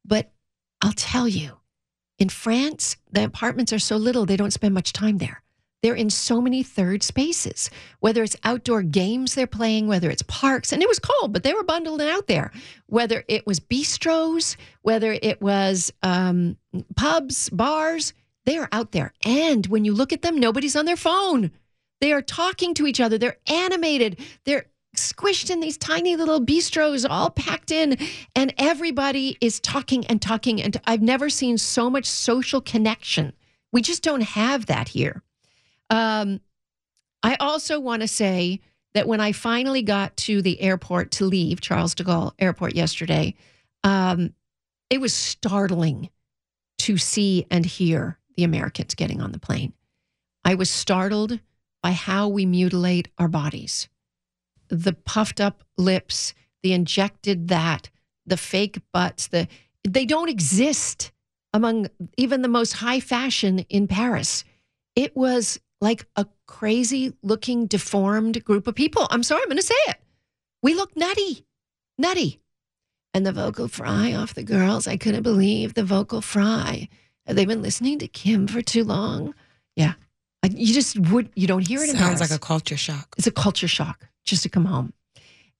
But 0.05 0.31
I'll 0.81 0.93
tell 0.93 1.26
you, 1.29 1.58
in 2.19 2.29
France, 2.29 2.97
the 3.11 3.25
apartments 3.25 3.73
are 3.73 3.79
so 3.79 3.97
little, 3.97 4.26
they 4.26 4.37
don't 4.37 4.53
spend 4.53 4.75
much 4.75 4.93
time 4.93 5.19
there. 5.19 5.43
They're 5.82 5.94
in 5.94 6.11
so 6.11 6.41
many 6.41 6.62
third 6.62 7.03
spaces, 7.03 7.70
whether 8.00 8.23
it's 8.23 8.37
outdoor 8.43 8.82
games 8.82 9.35
they're 9.35 9.47
playing, 9.47 9.87
whether 9.87 10.11
it's 10.11 10.23
parks, 10.23 10.73
and 10.73 10.82
it 10.82 10.88
was 10.88 10.99
cold, 10.99 11.32
but 11.32 11.43
they 11.43 11.53
were 11.53 11.62
bundled 11.62 12.00
out 12.00 12.26
there, 12.26 12.50
whether 12.87 13.25
it 13.29 13.47
was 13.47 13.61
bistros, 13.61 14.56
whether 14.82 15.12
it 15.12 15.41
was 15.41 15.93
um, 16.03 16.56
pubs, 16.97 17.50
bars, 17.50 18.14
they 18.47 18.56
are 18.56 18.69
out 18.73 18.93
there. 18.93 19.12
And 19.25 19.67
when 19.67 19.85
you 19.85 19.93
look 19.93 20.12
at 20.12 20.23
them, 20.23 20.38
nobody's 20.38 20.76
on 20.76 20.87
their 20.87 20.97
phone. 20.97 21.50
They 22.00 22.12
are 22.12 22.23
talking 22.23 22.75
to 22.75 22.86
each 22.86 23.01
other, 23.01 23.19
they're 23.19 23.39
animated, 23.46 24.19
they're 24.44 24.67
squished 24.96 25.50
in 25.50 25.60
these 25.60 25.76
tiny 25.76 26.17
little 26.17 26.41
bistros, 26.41 27.06
all 27.08 27.31
packed 27.31 27.70
in, 27.70 27.96
and 28.34 28.55
everybody 28.58 29.36
is 29.41 29.60
talking 29.60 30.06
and 30.06 30.20
talking. 30.20 30.62
And 30.62 30.81
I've 30.86 31.03
never 31.03 31.31
seen 31.31 31.58
so 31.58 31.88
much 31.88 32.06
social 32.06 32.60
connection. 32.60 33.32
We 33.72 33.82
just 33.82 34.03
don't 34.03 34.22
have 34.22 34.67
that 34.67 34.88
here. 34.88 35.22
Um, 35.91 36.41
I 37.22 37.36
also 37.41 37.81
want 37.81 38.03
to 38.03 38.08
say 38.08 38.60
that 38.94 39.08
when 39.08 39.20
I 39.20 39.32
finally 39.32 39.82
got 39.82 40.17
to 40.19 40.41
the 40.43 40.60
airport 40.60 41.10
to 41.12 41.26
leave 41.26 41.60
Charles 41.60 41.94
de 41.94 42.05
Gaulle 42.05 42.32
Airport 42.38 42.74
yesterday, 42.74 43.34
um, 43.84 44.32
it 44.91 45.00
was 45.00 45.12
startling 45.12 46.10
to 46.79 46.96
see 46.96 47.46
and 47.50 47.67
hear 47.67 48.19
the 48.36 48.44
Americans 48.44 48.94
getting 48.94 49.20
on 49.20 49.32
the 49.32 49.38
plane. 49.38 49.72
I 50.44 50.55
was 50.55 50.70
startled 50.70 51.41
by 51.82 51.93
how 51.93 52.29
we 52.29 52.46
mutilate 52.46 53.08
our 53.19 53.29
bodies 53.29 53.88
the 54.69 54.93
puffed 54.93 55.41
up 55.41 55.65
lips, 55.77 56.35
the 56.63 56.73
injected 56.73 57.49
that, 57.49 57.91
the 58.27 58.37
fake 58.37 58.81
butts, 58.93 59.29
the 59.29 59.49
they 59.89 60.05
don't 60.05 60.29
exist 60.29 61.13
among 61.53 61.89
even 62.17 62.43
the 62.43 62.49
most 62.49 62.73
high 62.75 63.01
fashion 63.01 63.61
in 63.69 63.87
Paris. 63.89 64.44
It 64.94 65.17
was 65.17 65.61
like 65.81 66.06
a 66.17 66.27
crazy 66.46 67.15
looking 67.23 67.67
deformed 67.67 68.44
group 68.44 68.67
of 68.67 68.75
people. 68.75 69.06
I'm 69.11 69.23
sorry, 69.23 69.43
I'm 69.43 69.49
going 69.49 69.56
to 69.58 69.63
say 69.63 69.75
it. 69.89 69.96
We 70.63 70.75
look 70.75 70.96
nutty. 70.96 71.46
Nutty. 71.99 72.41
And 73.15 73.27
the 73.27 73.32
vocal 73.32 73.69
fry 73.69 74.13
off 74.13 74.35
the 74.35 74.43
girls. 74.43 74.87
I 74.87 74.96
couldn't 74.96 75.23
believe 75.23 75.75
the 75.75 75.85
vocal 75.85 76.20
fry. 76.20 76.89
Have 77.27 77.37
they 77.37 77.44
been 77.44 77.63
listening 77.63 77.99
to 78.01 78.08
Kim 78.08 78.46
for 78.46 78.63
too 78.63 78.85
long? 78.85 79.35
Yeah. 79.75 79.94
You 80.49 80.73
just 80.73 80.99
would 81.11 81.31
you 81.35 81.46
don't 81.46 81.67
hear 81.67 81.82
it 81.82 81.91
in 81.91 81.96
Sounds 81.96 82.20
like 82.20 82.31
a 82.31 82.39
culture 82.39 82.77
shock. 82.77 83.15
It's 83.17 83.27
a 83.27 83.32
culture 83.32 83.67
shock 83.67 84.06
just 84.26 84.42
to 84.42 84.48
come 84.48 84.66
home. 84.66 84.92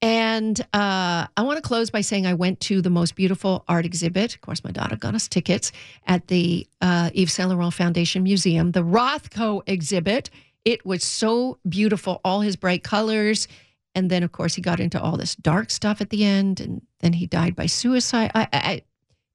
And 0.02 0.61
uh, 0.75 1.26
I 1.37 1.42
want 1.42 1.56
to 1.56 1.62
close 1.62 1.90
by 1.90 2.02
saying 2.02 2.26
I 2.26 2.35
went 2.35 2.61
to 2.61 2.82
the 2.82 2.90
most 2.90 3.14
beautiful 3.14 3.64
art 3.66 3.87
exhibit. 3.87 4.35
Of 4.35 4.42
course, 4.42 4.62
my 4.62 4.70
daughter 4.70 4.96
got 4.96 5.14
us 5.14 5.26
tickets 5.26 5.73
at 6.06 6.28
the 6.28 6.66
uh, 6.82 7.11
Yves 7.14 7.32
Saint 7.32 7.49
Laurent 7.49 7.73
Foundation 7.73 8.23
Museum, 8.23 8.73
the 8.73 8.85
Rothko 8.85 9.62
exhibit. 9.66 10.28
It 10.66 10.85
was 10.85 11.02
so 11.02 11.58
beautiful, 11.66 12.20
all 12.25 12.42
his 12.42 12.56
bright 12.56 12.85
colors. 12.85 13.49
And 13.94 14.11
then, 14.11 14.23
of 14.23 14.32
course, 14.32 14.54
he 14.54 14.61
got 14.61 14.80
into 14.80 15.00
all 15.00 15.16
this 15.16 15.35
dark 15.37 15.70
stuff 15.70 16.02
at 16.02 16.11
the 16.11 16.25
end, 16.25 16.61
and 16.61 16.82
then 17.00 17.14
he 17.14 17.26
died 17.26 17.56
by 17.56 17.64
suicide. 17.64 18.30
I, 18.35 18.49
I, 18.52 18.82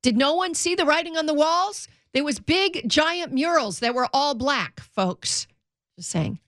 did 0.03 0.15
no 0.15 0.35
one 0.35 0.53
see 0.53 0.75
the 0.75 0.85
writing 0.85 1.17
on 1.17 1.25
the 1.25 1.33
walls? 1.33 1.88
There 2.13 2.23
was 2.23 2.39
big, 2.39 2.88
giant 2.88 3.33
murals 3.33 3.79
that 3.79 3.95
were 3.95 4.07
all 4.13 4.35
black, 4.35 4.79
folks. 4.79 5.47
Just 5.97 6.11
saying. 6.11 6.39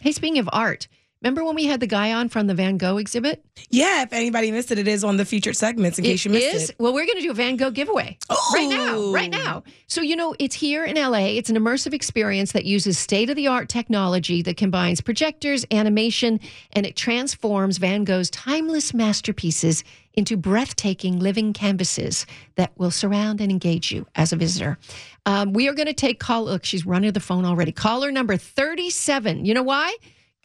Hey, 0.00 0.10
speaking 0.10 0.40
of 0.40 0.48
art, 0.52 0.88
remember 1.26 1.44
when 1.44 1.56
we 1.56 1.64
had 1.64 1.80
the 1.80 1.86
guy 1.88 2.12
on 2.12 2.28
from 2.28 2.46
the 2.46 2.54
Van 2.54 2.76
Gogh 2.76 2.98
exhibit? 2.98 3.44
Yeah, 3.68 4.02
if 4.02 4.12
anybody 4.12 4.52
missed 4.52 4.70
it, 4.70 4.78
it 4.78 4.86
is 4.86 5.02
on 5.02 5.16
the 5.16 5.24
featured 5.24 5.56
segments 5.56 5.98
in 5.98 6.04
case 6.04 6.24
you 6.24 6.30
missed 6.30 6.54
is? 6.54 6.70
it. 6.70 6.76
Well, 6.78 6.94
we're 6.94 7.04
going 7.04 7.16
to 7.16 7.22
do 7.22 7.32
a 7.32 7.34
Van 7.34 7.56
Gogh 7.56 7.72
giveaway 7.72 8.16
right 8.54 8.68
now, 8.68 9.12
right 9.12 9.30
now. 9.30 9.64
So, 9.88 10.02
you 10.02 10.14
know, 10.14 10.36
it's 10.38 10.54
here 10.54 10.84
in 10.84 10.96
LA. 10.96 11.26
It's 11.36 11.50
an 11.50 11.56
immersive 11.56 11.92
experience 11.92 12.52
that 12.52 12.64
uses 12.64 12.96
state 12.96 13.28
of 13.28 13.34
the 13.34 13.48
art 13.48 13.68
technology 13.68 14.40
that 14.42 14.56
combines 14.56 15.00
projectors, 15.00 15.66
animation, 15.72 16.38
and 16.72 16.86
it 16.86 16.94
transforms 16.94 17.78
Van 17.78 18.04
Gogh's 18.04 18.30
timeless 18.30 18.94
masterpieces 18.94 19.82
into 20.14 20.36
breathtaking 20.36 21.18
living 21.18 21.52
canvases 21.52 22.24
that 22.54 22.72
will 22.78 22.90
surround 22.90 23.40
and 23.40 23.50
engage 23.50 23.90
you 23.90 24.06
as 24.14 24.32
a 24.32 24.36
visitor. 24.36 24.78
Um, 25.26 25.52
we 25.52 25.68
are 25.68 25.74
going 25.74 25.88
to 25.88 25.92
take 25.92 26.20
call. 26.20 26.44
Look, 26.44 26.64
she's 26.64 26.86
running 26.86 27.12
the 27.12 27.20
phone 27.20 27.44
already. 27.44 27.72
Caller 27.72 28.10
number 28.12 28.36
37. 28.36 29.44
You 29.44 29.54
know 29.54 29.62
why? 29.62 29.94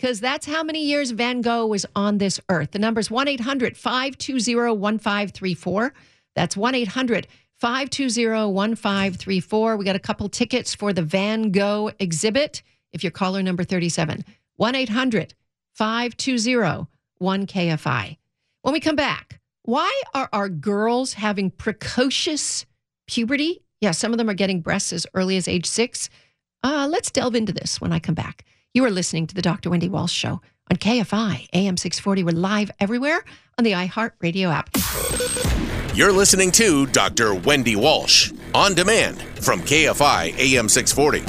Because 0.02 0.20
that's 0.20 0.48
how 0.48 0.64
many 0.64 0.84
years 0.84 1.12
Van 1.12 1.42
Gogh 1.42 1.68
was 1.68 1.86
on 1.96 2.18
this 2.18 2.40
earth. 2.50 2.72
The 2.72 2.80
number 2.80 3.00
is 3.00 3.12
1 3.12 3.28
800 3.28 3.78
520 3.78 4.56
1534. 4.56 5.94
That's 6.36 6.58
1 6.58 6.74
800 6.74 7.28
520 7.60 8.52
1534. 8.52 9.78
We 9.78 9.86
got 9.86 9.96
a 9.96 10.00
couple 10.00 10.28
tickets 10.28 10.74
for 10.74 10.92
the 10.92 11.04
Van 11.04 11.52
Gogh 11.52 11.92
exhibit 12.00 12.64
if 12.92 13.04
you're 13.04 13.12
caller 13.12 13.44
number 13.44 13.64
37. 13.64 14.26
1 14.56 14.76
800 14.76 15.36
520 15.74 16.88
1KFI. 17.22 18.18
When 18.64 18.74
we 18.74 18.80
come 18.80 18.96
back, 18.96 19.40
why 19.62 20.02
are 20.16 20.30
our 20.34 20.50
girls 20.50 21.14
having 21.14 21.52
precocious 21.52 22.66
puberty? 23.06 23.62
Yeah, 23.82 23.92
some 23.92 24.12
of 24.12 24.18
them 24.18 24.32
are 24.32 24.34
getting 24.34 24.62
breasts 24.62 24.94
as 24.94 25.06
early 25.14 25.38
as 25.38 25.48
age 25.48 25.68
six. 25.68 26.10
Uh, 26.64 26.88
let's 26.90 27.12
delve 27.12 27.36
into 27.36 27.54
this 27.54 27.80
when 27.80 27.94
I 27.94 28.00
come 28.00 28.16
back. 28.16 28.46
You 28.74 28.86
are 28.86 28.90
listening 28.90 29.28
to 29.28 29.36
the 29.36 29.42
Dr. 29.42 29.70
Wendy 29.70 29.90
Walsh 29.90 30.14
Show 30.14 30.40
on 30.70 30.78
KFI 30.78 31.50
AM 31.52 31.76
640. 31.76 32.24
We're 32.24 32.32
live 32.32 32.72
everywhere 32.80 33.22
on 33.58 33.66
the 33.66 33.74
iHeartRadio 33.74 34.50
app. 34.50 34.70
You're 35.94 36.14
listening 36.14 36.52
to 36.52 36.86
Dr. 36.86 37.36
Wendy 37.36 37.76
Walsh 37.76 38.32
on 38.56 38.74
demand 38.74 39.24
from 39.44 39.60
KFI 39.60 40.38
AM 40.40 40.70
640. 40.70 41.20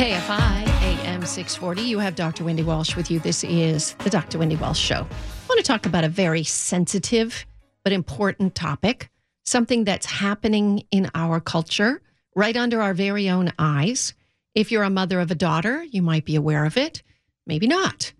KFI 0.00 0.68
AM 0.84 1.26
640. 1.26 1.82
You 1.82 1.98
have 1.98 2.14
Dr. 2.14 2.44
Wendy 2.44 2.62
Walsh 2.62 2.94
with 2.94 3.10
you. 3.10 3.18
This 3.18 3.42
is 3.42 3.94
the 4.04 4.10
Dr. 4.10 4.38
Wendy 4.38 4.54
Walsh 4.54 4.78
Show. 4.78 5.08
I 5.08 5.46
want 5.48 5.58
to 5.58 5.64
talk 5.64 5.86
about 5.86 6.04
a 6.04 6.08
very 6.08 6.44
sensitive 6.44 7.44
but 7.82 7.92
important 7.92 8.54
topic, 8.54 9.10
something 9.42 9.82
that's 9.82 10.06
happening 10.06 10.84
in 10.92 11.10
our 11.16 11.40
culture 11.40 12.00
right 12.36 12.56
under 12.56 12.80
our 12.80 12.94
very 12.94 13.28
own 13.28 13.52
eyes. 13.58 14.14
If 14.56 14.72
you're 14.72 14.84
a 14.84 14.90
mother 14.90 15.20
of 15.20 15.30
a 15.30 15.34
daughter, 15.34 15.84
you 15.84 16.00
might 16.00 16.24
be 16.24 16.34
aware 16.34 16.64
of 16.64 16.78
it, 16.78 17.02
maybe 17.46 17.66
not. 17.66 18.14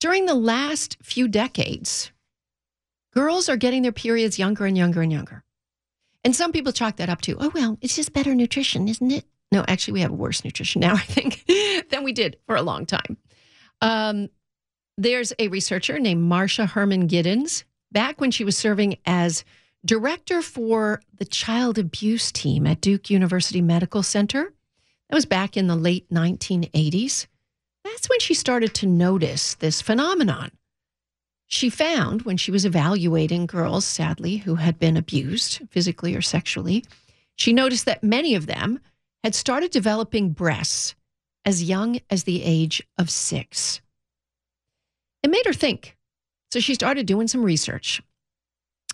During 0.00 0.26
the 0.26 0.34
last 0.34 0.96
few 1.04 1.28
decades, 1.28 2.10
girls 3.14 3.48
are 3.48 3.56
getting 3.56 3.82
their 3.82 3.92
periods 3.92 4.40
younger 4.40 4.66
and 4.66 4.76
younger 4.76 5.02
and 5.02 5.12
younger. 5.12 5.44
And 6.24 6.34
some 6.34 6.50
people 6.50 6.72
chalk 6.72 6.96
that 6.96 7.08
up 7.08 7.20
to, 7.22 7.36
oh, 7.38 7.52
well, 7.54 7.78
it's 7.80 7.94
just 7.94 8.12
better 8.12 8.34
nutrition, 8.34 8.88
isn't 8.88 9.12
it? 9.12 9.24
No, 9.52 9.64
actually, 9.68 9.92
we 9.92 10.00
have 10.00 10.10
worse 10.10 10.44
nutrition 10.44 10.80
now, 10.80 10.94
I 10.96 10.98
think, 10.98 11.46
than 11.90 12.02
we 12.02 12.12
did 12.12 12.38
for 12.46 12.56
a 12.56 12.62
long 12.62 12.84
time. 12.84 13.16
Um, 13.80 14.28
there's 14.98 15.32
a 15.38 15.46
researcher 15.46 16.00
named 16.00 16.24
Marcia 16.24 16.66
Herman 16.66 17.06
Giddens, 17.06 17.62
back 17.92 18.20
when 18.20 18.32
she 18.32 18.42
was 18.42 18.56
serving 18.56 18.96
as 19.06 19.44
director 19.84 20.42
for 20.42 21.00
the 21.18 21.24
child 21.24 21.78
abuse 21.78 22.32
team 22.32 22.66
at 22.66 22.80
Duke 22.80 23.10
University 23.10 23.62
Medical 23.62 24.02
Center. 24.02 24.52
That 25.08 25.16
was 25.16 25.26
back 25.26 25.56
in 25.56 25.66
the 25.66 25.76
late 25.76 26.08
1980s. 26.10 27.26
That's 27.84 28.08
when 28.08 28.20
she 28.20 28.34
started 28.34 28.74
to 28.74 28.86
notice 28.86 29.54
this 29.54 29.80
phenomenon. 29.80 30.50
She 31.46 31.70
found 31.70 32.22
when 32.22 32.36
she 32.36 32.50
was 32.50 32.64
evaluating 32.64 33.46
girls, 33.46 33.84
sadly, 33.84 34.38
who 34.38 34.56
had 34.56 34.80
been 34.80 34.96
abused 34.96 35.60
physically 35.70 36.16
or 36.16 36.22
sexually, 36.22 36.84
she 37.36 37.52
noticed 37.52 37.84
that 37.84 38.02
many 38.02 38.34
of 38.34 38.46
them 38.46 38.80
had 39.22 39.34
started 39.34 39.70
developing 39.70 40.30
breasts 40.30 40.96
as 41.44 41.62
young 41.62 42.00
as 42.10 42.24
the 42.24 42.42
age 42.42 42.82
of 42.98 43.10
six. 43.10 43.80
It 45.22 45.30
made 45.30 45.46
her 45.46 45.52
think. 45.52 45.96
So 46.50 46.58
she 46.58 46.74
started 46.74 47.06
doing 47.06 47.28
some 47.28 47.44
research. 47.44 48.02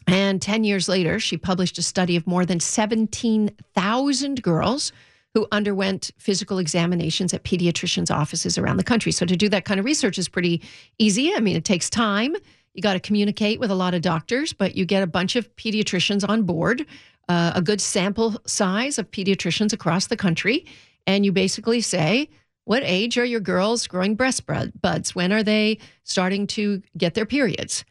And 0.06 0.42
10 0.42 0.64
years 0.64 0.88
later, 0.88 1.20
she 1.20 1.36
published 1.36 1.78
a 1.78 1.82
study 1.82 2.16
of 2.16 2.26
more 2.26 2.44
than 2.44 2.60
17,000 2.60 4.42
girls 4.42 4.92
who 5.34 5.46
underwent 5.50 6.10
physical 6.18 6.58
examinations 6.58 7.32
at 7.32 7.44
pediatricians' 7.44 8.14
offices 8.14 8.58
around 8.58 8.76
the 8.76 8.84
country. 8.84 9.12
So 9.12 9.24
to 9.24 9.36
do 9.36 9.48
that 9.48 9.64
kind 9.64 9.80
of 9.80 9.86
research 9.86 10.18
is 10.18 10.28
pretty 10.28 10.62
easy. 10.98 11.34
I 11.34 11.40
mean, 11.40 11.56
it 11.56 11.64
takes 11.64 11.88
time. 11.88 12.34
You 12.74 12.82
got 12.82 12.94
to 12.94 13.00
communicate 13.00 13.60
with 13.60 13.70
a 13.70 13.74
lot 13.74 13.94
of 13.94 14.02
doctors, 14.02 14.52
but 14.52 14.76
you 14.76 14.84
get 14.84 15.02
a 15.02 15.06
bunch 15.06 15.36
of 15.36 15.54
pediatricians 15.56 16.26
on 16.28 16.42
board, 16.42 16.86
uh, 17.28 17.52
a 17.54 17.62
good 17.62 17.80
sample 17.80 18.36
size 18.46 18.98
of 18.98 19.10
pediatricians 19.10 19.72
across 19.72 20.06
the 20.06 20.16
country. 20.16 20.66
And 21.06 21.24
you 21.24 21.32
basically 21.32 21.80
say, 21.80 22.28
what 22.64 22.82
age 22.84 23.18
are 23.18 23.24
your 23.24 23.40
girls 23.40 23.86
growing 23.86 24.14
breast 24.14 24.46
buds? 24.46 25.14
When 25.14 25.32
are 25.32 25.42
they 25.42 25.78
starting 26.04 26.46
to 26.48 26.82
get 26.96 27.14
their 27.14 27.26
periods? 27.26 27.84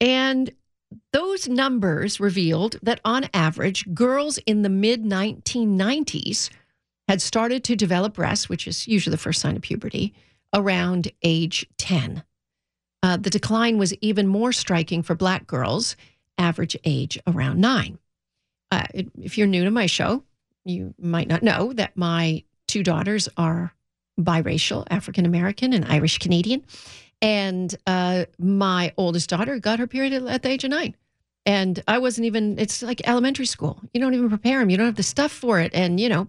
And 0.00 0.50
those 1.12 1.48
numbers 1.48 2.20
revealed 2.20 2.78
that 2.82 3.00
on 3.04 3.28
average, 3.34 3.92
girls 3.94 4.38
in 4.38 4.62
the 4.62 4.68
mid 4.68 5.04
1990s 5.04 6.50
had 7.08 7.20
started 7.20 7.64
to 7.64 7.76
develop 7.76 8.14
breasts, 8.14 8.48
which 8.48 8.66
is 8.66 8.88
usually 8.88 9.12
the 9.12 9.18
first 9.18 9.40
sign 9.40 9.56
of 9.56 9.62
puberty, 9.62 10.14
around 10.52 11.10
age 11.22 11.66
10. 11.78 12.22
Uh, 13.02 13.16
the 13.16 13.30
decline 13.30 13.76
was 13.76 13.92
even 14.00 14.26
more 14.26 14.52
striking 14.52 15.02
for 15.02 15.14
Black 15.14 15.46
girls, 15.46 15.96
average 16.38 16.76
age 16.84 17.18
around 17.26 17.60
nine. 17.60 17.98
Uh, 18.70 18.86
if 19.20 19.36
you're 19.36 19.46
new 19.46 19.64
to 19.64 19.70
my 19.70 19.86
show, 19.86 20.22
you 20.64 20.94
might 20.98 21.28
not 21.28 21.42
know 21.42 21.72
that 21.74 21.96
my 21.96 22.42
two 22.66 22.82
daughters 22.82 23.28
are 23.36 23.74
biracial, 24.18 24.86
African 24.90 25.26
American 25.26 25.72
and 25.72 25.84
Irish 25.84 26.18
Canadian. 26.18 26.64
And 27.20 27.74
uh, 27.86 28.24
my 28.38 28.92
oldest 28.96 29.28
daughter 29.30 29.58
got 29.58 29.78
her 29.78 29.86
period 29.86 30.26
at 30.26 30.42
the 30.42 30.48
age 30.48 30.64
of 30.64 30.70
nine. 30.70 30.94
And 31.46 31.82
I 31.86 31.98
wasn't 31.98 32.24
even, 32.26 32.58
it's 32.58 32.82
like 32.82 33.06
elementary 33.06 33.46
school. 33.46 33.80
You 33.92 34.00
don't 34.00 34.14
even 34.14 34.28
prepare 34.28 34.60
them, 34.60 34.70
you 34.70 34.76
don't 34.76 34.86
have 34.86 34.96
the 34.96 35.02
stuff 35.02 35.30
for 35.30 35.60
it. 35.60 35.72
And, 35.74 36.00
you 36.00 36.08
know, 36.08 36.28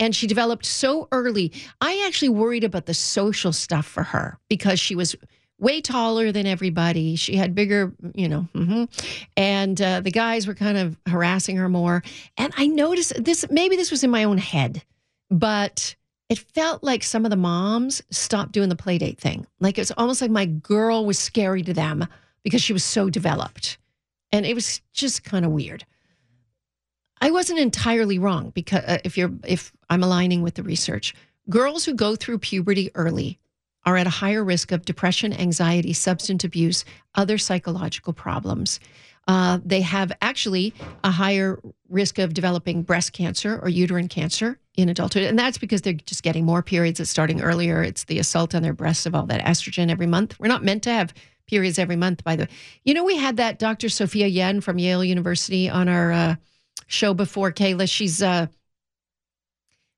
and 0.00 0.16
she 0.16 0.26
developed 0.26 0.66
so 0.66 1.06
early. 1.12 1.52
I 1.80 2.04
actually 2.06 2.30
worried 2.30 2.64
about 2.64 2.86
the 2.86 2.94
social 2.94 3.52
stuff 3.52 3.86
for 3.86 4.02
her 4.02 4.38
because 4.48 4.80
she 4.80 4.96
was 4.96 5.14
way 5.60 5.82
taller 5.82 6.32
than 6.32 6.46
everybody. 6.46 7.14
She 7.16 7.36
had 7.36 7.54
bigger, 7.54 7.92
you 8.14 8.28
know, 8.28 8.48
mhm. 8.54 8.88
and 9.36 9.80
uh, 9.80 10.00
the 10.00 10.10
guys 10.10 10.46
were 10.46 10.54
kind 10.54 10.78
of 10.78 10.98
harassing 11.06 11.56
her 11.56 11.68
more. 11.68 12.02
And 12.38 12.52
I 12.56 12.66
noticed 12.66 13.22
this, 13.22 13.44
maybe 13.50 13.76
this 13.76 13.90
was 13.90 14.02
in 14.02 14.10
my 14.10 14.24
own 14.24 14.38
head, 14.38 14.82
but 15.30 15.94
it 16.30 16.38
felt 16.38 16.82
like 16.82 17.02
some 17.02 17.26
of 17.26 17.30
the 17.30 17.36
moms 17.36 18.02
stopped 18.10 18.52
doing 18.52 18.70
the 18.70 18.76
play 18.76 18.96
date 18.96 19.18
thing. 19.18 19.46
Like 19.60 19.76
it 19.76 19.82
was 19.82 19.92
almost 19.92 20.22
like 20.22 20.30
my 20.30 20.46
girl 20.46 21.04
was 21.04 21.18
scary 21.18 21.62
to 21.64 21.74
them 21.74 22.06
because 22.42 22.62
she 22.62 22.72
was 22.72 22.84
so 22.84 23.10
developed. 23.10 23.76
And 24.32 24.46
it 24.46 24.54
was 24.54 24.80
just 24.92 25.24
kind 25.24 25.44
of 25.44 25.50
weird. 25.50 25.84
I 27.20 27.30
wasn't 27.30 27.58
entirely 27.58 28.18
wrong 28.18 28.50
because 28.50 28.82
uh, 28.84 28.98
if 29.04 29.18
you're 29.18 29.32
if 29.46 29.72
I'm 29.88 30.02
aligning 30.02 30.42
with 30.42 30.54
the 30.54 30.62
research, 30.62 31.14
girls 31.48 31.84
who 31.84 31.94
go 31.94 32.16
through 32.16 32.38
puberty 32.38 32.90
early 32.94 33.38
are 33.84 33.96
at 33.96 34.06
a 34.06 34.10
higher 34.10 34.44
risk 34.44 34.72
of 34.72 34.84
depression, 34.84 35.32
anxiety, 35.32 35.92
substance 35.92 36.44
abuse, 36.44 36.84
other 37.14 37.38
psychological 37.38 38.12
problems. 38.12 38.80
Uh, 39.28 39.58
they 39.64 39.80
have 39.80 40.12
actually 40.22 40.74
a 41.04 41.10
higher 41.10 41.58
risk 41.88 42.18
of 42.18 42.34
developing 42.34 42.82
breast 42.82 43.12
cancer 43.12 43.58
or 43.62 43.68
uterine 43.68 44.08
cancer 44.08 44.58
in 44.76 44.88
adulthood. 44.88 45.24
And 45.24 45.38
that's 45.38 45.58
because 45.58 45.82
they're 45.82 45.92
just 45.92 46.22
getting 46.22 46.44
more 46.44 46.62
periods. 46.62 47.00
It's 47.00 47.10
starting 47.10 47.40
earlier. 47.40 47.82
It's 47.82 48.04
the 48.04 48.18
assault 48.18 48.54
on 48.54 48.62
their 48.62 48.72
breasts 48.72 49.06
of 49.06 49.14
all 49.14 49.26
that 49.26 49.44
estrogen 49.44 49.90
every 49.90 50.06
month. 50.06 50.38
We're 50.38 50.48
not 50.48 50.64
meant 50.64 50.82
to 50.84 50.90
have 50.90 51.14
periods 51.46 51.78
every 51.78 51.96
month, 51.96 52.24
by 52.24 52.36
the 52.36 52.44
way. 52.44 52.48
You 52.84 52.94
know, 52.94 53.04
we 53.04 53.16
had 53.16 53.36
that 53.36 53.58
Dr. 53.58 53.88
Sophia 53.88 54.26
Yen 54.26 54.60
from 54.60 54.78
Yale 54.78 55.04
University 55.04 55.68
on 55.68 55.88
our 55.88 56.12
uh, 56.12 56.34
show 56.90 57.14
before, 57.14 57.52
Kayla. 57.52 57.88
She's, 57.88 58.22
uh, 58.22 58.46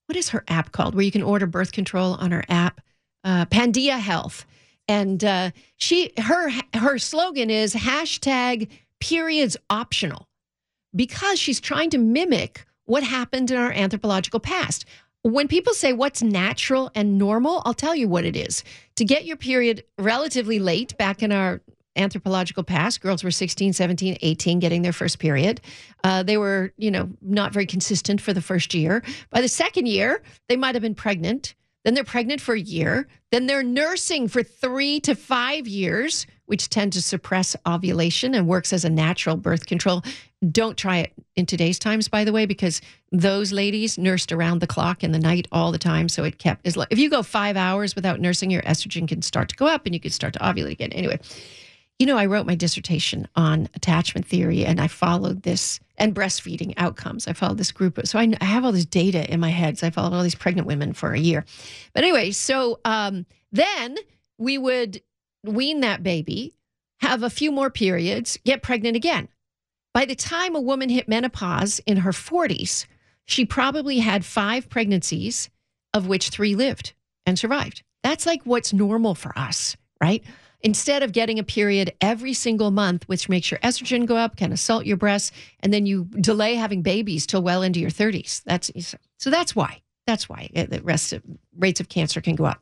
what 0.06 0.16
is 0.16 0.28
her 0.30 0.44
app 0.48 0.72
called 0.72 0.94
where 0.94 1.04
you 1.04 1.10
can 1.10 1.22
order 1.22 1.46
birth 1.46 1.72
control 1.72 2.14
on 2.14 2.30
her 2.30 2.44
app? 2.48 2.80
Uh, 3.24 3.46
Pandia 3.46 3.98
Health. 3.98 4.46
And 4.88 5.24
uh, 5.24 5.50
she, 5.76 6.12
her, 6.18 6.50
her 6.74 6.98
slogan 6.98 7.50
is 7.50 7.74
hashtag 7.74 8.68
periods 9.00 9.56
optional 9.70 10.28
because 10.94 11.38
she's 11.38 11.60
trying 11.60 11.90
to 11.90 11.98
mimic 11.98 12.66
what 12.84 13.02
happened 13.02 13.50
in 13.50 13.56
our 13.56 13.72
anthropological 13.72 14.40
past. 14.40 14.84
When 15.22 15.46
people 15.46 15.72
say 15.72 15.92
what's 15.92 16.20
natural 16.22 16.90
and 16.94 17.16
normal, 17.16 17.62
I'll 17.64 17.74
tell 17.74 17.94
you 17.94 18.08
what 18.08 18.24
it 18.24 18.36
is. 18.36 18.64
To 18.96 19.04
get 19.04 19.24
your 19.24 19.36
period 19.36 19.84
relatively 19.98 20.58
late 20.58 20.98
back 20.98 21.22
in 21.22 21.30
our 21.30 21.62
anthropological 21.96 22.62
past, 22.62 23.00
girls 23.00 23.22
were 23.22 23.30
16, 23.30 23.72
17, 23.72 24.18
18 24.20 24.58
getting 24.58 24.82
their 24.82 24.92
first 24.92 25.18
period. 25.18 25.60
Uh, 26.04 26.22
they 26.22 26.36
were, 26.36 26.72
you 26.76 26.90
know, 26.90 27.10
not 27.20 27.52
very 27.52 27.66
consistent 27.66 28.20
for 28.20 28.32
the 28.32 28.42
first 28.42 28.74
year. 28.74 29.02
By 29.30 29.40
the 29.40 29.48
second 29.48 29.86
year, 29.86 30.22
they 30.48 30.56
might 30.56 30.74
have 30.74 30.82
been 30.82 30.94
pregnant. 30.94 31.54
then 31.84 31.94
they're 31.94 32.04
pregnant 32.04 32.40
for 32.40 32.54
a 32.54 32.60
year, 32.60 33.08
then 33.32 33.46
they're 33.46 33.64
nursing 33.64 34.28
for 34.28 34.44
three 34.44 35.00
to 35.00 35.16
five 35.16 35.66
years, 35.66 36.26
which 36.46 36.68
tend 36.68 36.92
to 36.92 37.02
suppress 37.02 37.56
ovulation 37.66 38.34
and 38.34 38.46
works 38.46 38.72
as 38.72 38.84
a 38.84 38.90
natural 38.90 39.36
birth 39.36 39.66
control. 39.66 40.02
Don't 40.50 40.76
try 40.76 40.98
it 40.98 41.12
in 41.34 41.46
today's 41.46 41.78
times, 41.78 42.08
by 42.08 42.24
the 42.24 42.32
way, 42.32 42.46
because 42.46 42.80
those 43.10 43.52
ladies 43.52 43.98
nursed 43.98 44.32
around 44.32 44.60
the 44.60 44.66
clock 44.66 45.02
in 45.02 45.10
the 45.12 45.18
night 45.18 45.48
all 45.50 45.72
the 45.72 45.78
time. 45.78 46.08
So 46.08 46.24
it 46.24 46.38
kept, 46.38 46.66
as 46.66 46.76
if 46.90 46.98
you 46.98 47.10
go 47.10 47.22
five 47.22 47.56
hours 47.56 47.96
without 47.96 48.20
nursing, 48.20 48.50
your 48.50 48.62
estrogen 48.62 49.08
can 49.08 49.22
start 49.22 49.48
to 49.48 49.56
go 49.56 49.66
up 49.66 49.86
and 49.86 49.94
you 49.94 50.00
can 50.00 50.10
start 50.10 50.34
to 50.34 50.38
ovulate 50.40 50.72
again. 50.72 50.92
Anyway, 50.92 51.18
you 52.02 52.06
know, 52.06 52.18
I 52.18 52.26
wrote 52.26 52.46
my 52.46 52.56
dissertation 52.56 53.28
on 53.36 53.68
attachment 53.76 54.26
theory 54.26 54.66
and 54.66 54.80
I 54.80 54.88
followed 54.88 55.44
this 55.44 55.78
and 55.96 56.12
breastfeeding 56.12 56.74
outcomes. 56.76 57.28
I 57.28 57.32
followed 57.32 57.58
this 57.58 57.70
group. 57.70 58.00
So 58.08 58.18
I, 58.18 58.34
I 58.40 58.44
have 58.44 58.64
all 58.64 58.72
this 58.72 58.84
data 58.84 59.32
in 59.32 59.38
my 59.38 59.50
head. 59.50 59.78
So 59.78 59.86
I 59.86 59.90
followed 59.90 60.12
all 60.12 60.24
these 60.24 60.34
pregnant 60.34 60.66
women 60.66 60.94
for 60.94 61.12
a 61.12 61.18
year. 61.20 61.44
But 61.94 62.02
anyway, 62.02 62.32
so 62.32 62.80
um, 62.84 63.24
then 63.52 63.98
we 64.36 64.58
would 64.58 65.00
wean 65.44 65.78
that 65.82 66.02
baby, 66.02 66.56
have 67.02 67.22
a 67.22 67.30
few 67.30 67.52
more 67.52 67.70
periods, 67.70 68.36
get 68.44 68.62
pregnant 68.64 68.96
again. 68.96 69.28
By 69.94 70.04
the 70.04 70.16
time 70.16 70.56
a 70.56 70.60
woman 70.60 70.88
hit 70.88 71.06
menopause 71.06 71.80
in 71.86 71.98
her 71.98 72.10
40s, 72.10 72.84
she 73.26 73.44
probably 73.44 74.00
had 74.00 74.24
five 74.24 74.68
pregnancies, 74.68 75.50
of 75.94 76.08
which 76.08 76.30
three 76.30 76.56
lived 76.56 76.94
and 77.26 77.38
survived. 77.38 77.84
That's 78.02 78.26
like 78.26 78.42
what's 78.42 78.72
normal 78.72 79.14
for 79.14 79.38
us, 79.38 79.76
right? 80.00 80.24
Instead 80.64 81.02
of 81.02 81.12
getting 81.12 81.38
a 81.38 81.44
period 81.44 81.92
every 82.00 82.32
single 82.32 82.70
month, 82.70 83.08
which 83.08 83.28
makes 83.28 83.50
your 83.50 83.58
estrogen 83.60 84.06
go 84.06 84.16
up, 84.16 84.36
can 84.36 84.52
assault 84.52 84.86
your 84.86 84.96
breasts, 84.96 85.32
and 85.60 85.74
then 85.74 85.86
you 85.86 86.04
delay 86.20 86.54
having 86.54 86.82
babies 86.82 87.26
till 87.26 87.42
well 87.42 87.62
into 87.62 87.80
your 87.80 87.90
30s. 87.90 88.42
That's 88.44 88.70
so 89.18 89.30
that's 89.30 89.56
why. 89.56 89.82
That's 90.06 90.28
why 90.28 90.50
the 90.54 90.80
rest 90.82 91.12
of, 91.12 91.22
rates 91.56 91.80
of 91.80 91.88
cancer 91.88 92.20
can 92.20 92.34
go 92.34 92.44
up. 92.44 92.60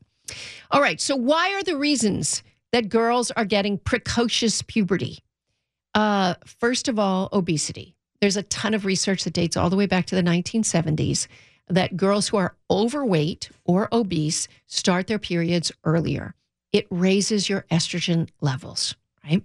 All 0.71 0.81
right. 0.81 1.01
So 1.01 1.17
why 1.17 1.55
are 1.55 1.63
the 1.63 1.77
reasons 1.77 2.43
that 2.73 2.89
girls 2.89 3.31
are 3.33 3.45
getting 3.45 3.79
precocious 3.79 4.63
puberty? 4.63 5.19
Uh, 5.95 6.35
first 6.45 6.89
of 6.89 6.99
all, 6.99 7.29
obesity. 7.33 7.97
There's 8.21 8.37
a 8.37 8.43
ton 8.45 8.75
of 8.75 8.85
research 8.85 9.25
that 9.25 9.33
dates 9.33 9.57
all 9.57 9.71
the 9.71 9.77
way 9.77 9.87
back 9.87 10.07
to 10.07 10.15
the 10.15 10.23
1970s 10.23 11.27
that 11.69 11.97
girls 11.97 12.29
who 12.29 12.37
are 12.37 12.57
overweight 12.71 13.51
or 13.65 13.89
obese 13.93 14.49
start 14.67 15.07
their 15.07 15.19
periods 15.19 15.73
earlier. 15.85 16.35
It 16.73 16.87
raises 16.91 17.49
your 17.49 17.67
estrogen 17.71 18.29
levels, 18.41 18.95
right? 19.25 19.43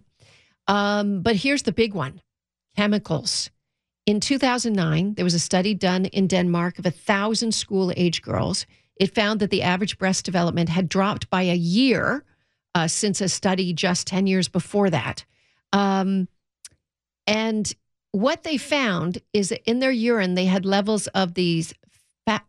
Um, 0.68 1.22
but 1.22 1.36
here's 1.36 1.64
the 1.64 1.72
big 1.72 1.94
one 1.94 2.22
chemicals. 2.76 3.50
In 4.06 4.20
2009, 4.20 5.16
there 5.16 5.26
was 5.26 5.34
a 5.34 5.40
study 5.40 5.74
done 5.74 6.06
in 6.06 6.28
Denmark 6.28 6.78
of 6.78 6.86
a 6.86 6.92
thousand 6.92 7.54
school 7.54 7.92
age 7.96 8.22
girls. 8.22 8.66
It 8.98 9.16
found 9.16 9.40
that 9.40 9.50
the 9.50 9.64
average 9.64 9.98
breast 9.98 10.26
development 10.26 10.70
had 10.70 10.90
dropped 10.90 11.30
by 11.30 11.44
a 11.44 11.56
year 11.56 12.24
uh, 12.76 12.88
since 12.88 13.22
a 13.22 13.30
study 13.30 13.74
just 13.74 14.06
10 14.08 14.28
years 14.28 14.48
before 14.48 14.90
that. 14.90 15.26
Um, 15.74 16.28
and 17.26 17.74
what 18.12 18.44
they 18.44 18.58
found 18.58 19.20
is 19.34 19.50
that 19.50 19.68
in 19.70 19.80
their 19.80 19.92
urine, 19.92 20.36
they 20.36 20.46
had 20.46 20.66
levels 20.66 21.08
of 21.08 21.34
these 21.34 21.74
fa- 22.26 22.44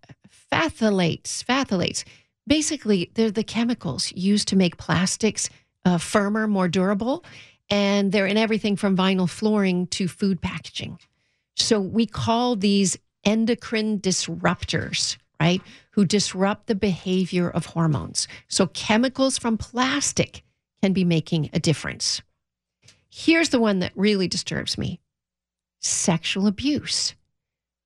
phthalates. 0.52 1.42
Phthalates. 1.44 2.04
Basically, 2.46 3.10
they're 3.14 3.30
the 3.30 3.42
chemicals 3.42 4.12
used 4.12 4.48
to 4.48 4.56
make 4.56 4.76
plastics 4.76 5.50
uh, 5.84 5.98
firmer, 5.98 6.46
more 6.46 6.68
durable. 6.68 7.24
And 7.68 8.12
they're 8.12 8.26
in 8.26 8.36
everything 8.36 8.76
from 8.76 8.96
vinyl 8.96 9.28
flooring 9.28 9.88
to 9.88 10.06
food 10.06 10.40
packaging. 10.40 10.98
So 11.56 11.80
we 11.80 12.06
call 12.06 12.54
these 12.54 12.96
endocrine 13.24 13.98
disruptors, 13.98 15.16
right? 15.40 15.60
Who 15.92 16.04
disrupt 16.04 16.66
the 16.66 16.74
behavior 16.74 17.50
of 17.50 17.66
hormones. 17.66 18.28
So 18.48 18.68
chemicals 18.68 19.38
from 19.38 19.58
plastic 19.58 20.42
can 20.82 20.92
be 20.92 21.04
making 21.04 21.50
a 21.52 21.58
difference. 21.58 22.22
Here's 23.10 23.48
the 23.48 23.60
one 23.60 23.80
that 23.80 23.92
really 23.96 24.28
disturbs 24.28 24.78
me 24.78 25.00
sexual 25.80 26.46
abuse. 26.46 27.14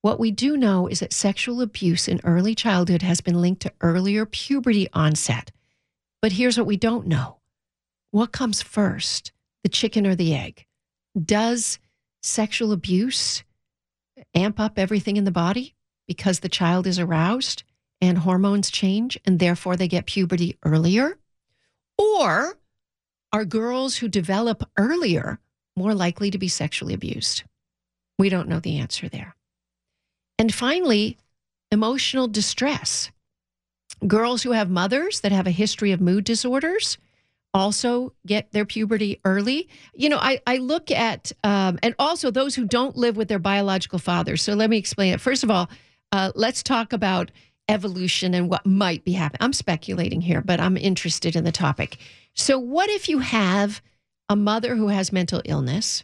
What 0.03 0.19
we 0.19 0.31
do 0.31 0.57
know 0.57 0.87
is 0.87 1.01
that 1.01 1.13
sexual 1.13 1.61
abuse 1.61 2.09
in 2.09 2.21
early 2.25 2.55
childhood 2.55 3.03
has 3.03 3.21
been 3.21 3.41
linked 3.41 3.63
to 3.63 3.73
earlier 3.83 4.25
puberty 4.25 4.89
onset. 4.95 5.53
But 6.23 6.33
here's 6.33 6.57
what 6.57 6.67
we 6.67 6.77
don't 6.77 7.07
know 7.07 7.39
what 8.11 8.33
comes 8.33 8.63
first, 8.63 9.31
the 9.63 9.69
chicken 9.69 10.07
or 10.07 10.15
the 10.15 10.35
egg? 10.35 10.67
Does 11.23 11.79
sexual 12.23 12.73
abuse 12.73 13.45
amp 14.35 14.59
up 14.59 14.79
everything 14.79 15.17
in 15.17 15.25
the 15.25 15.31
body 15.31 15.75
because 16.09 16.41
the 16.41 16.49
child 16.49 16.87
is 16.87 16.99
aroused 16.99 17.63
and 18.01 18.19
hormones 18.19 18.71
change 18.71 19.19
and 19.25 19.39
therefore 19.39 19.77
they 19.77 19.87
get 19.87 20.07
puberty 20.07 20.57
earlier? 20.65 21.19
Or 21.99 22.59
are 23.33 23.45
girls 23.45 23.97
who 23.97 24.09
develop 24.09 24.69
earlier 24.79 25.39
more 25.77 25.95
likely 25.95 26.31
to 26.31 26.39
be 26.39 26.49
sexually 26.49 26.95
abused? 26.95 27.45
We 28.19 28.31
don't 28.31 28.49
know 28.49 28.61
the 28.61 28.79
answer 28.79 29.09
there. 29.09 29.37
And 30.41 30.55
finally, 30.55 31.19
emotional 31.71 32.27
distress. 32.27 33.11
Girls 34.07 34.43
who 34.43 34.53
have 34.53 34.71
mothers 34.71 35.21
that 35.21 35.33
have 35.33 35.47
a 35.47 35.51
history 35.51 35.93
of 35.93 36.01
mood 36.01 36.25
disorders 36.25 36.97
also 37.53 38.15
get 38.27 38.51
their 38.51 38.65
puberty 38.65 39.21
early. 39.27 39.69
You 39.93 40.09
know, 40.09 40.17
I, 40.17 40.41
I 40.47 40.57
look 40.57 40.91
at, 40.91 41.31
um, 41.45 41.79
and 41.83 41.95
also 41.99 42.31
those 42.31 42.55
who 42.55 42.65
don't 42.65 42.97
live 42.97 43.19
with 43.19 43.29
their 43.29 43.39
biological 43.39 43.99
fathers. 43.99 44.41
So 44.41 44.55
let 44.55 44.71
me 44.71 44.79
explain 44.79 45.13
it. 45.13 45.21
First 45.21 45.45
of 45.45 45.51
all, 45.51 45.69
uh, 46.11 46.33
let's 46.35 46.63
talk 46.63 46.95
about 46.95 47.31
evolution 47.69 48.33
and 48.33 48.49
what 48.49 48.65
might 48.65 49.05
be 49.05 49.13
happening. 49.13 49.43
I'm 49.43 49.53
speculating 49.53 50.23
here, 50.23 50.41
but 50.41 50.59
I'm 50.59 50.79
interested 50.79 51.37
in 51.37 51.45
the 51.45 51.53
topic. 51.53 51.99
So, 52.33 52.59
what 52.59 52.89
if 52.89 53.11
you 53.11 53.19
have 53.19 53.83
a 54.31 54.37
mother 54.37 54.75
who 54.75 54.89
has 54.89 55.13
mental 55.13 55.43
illness 55.45 56.03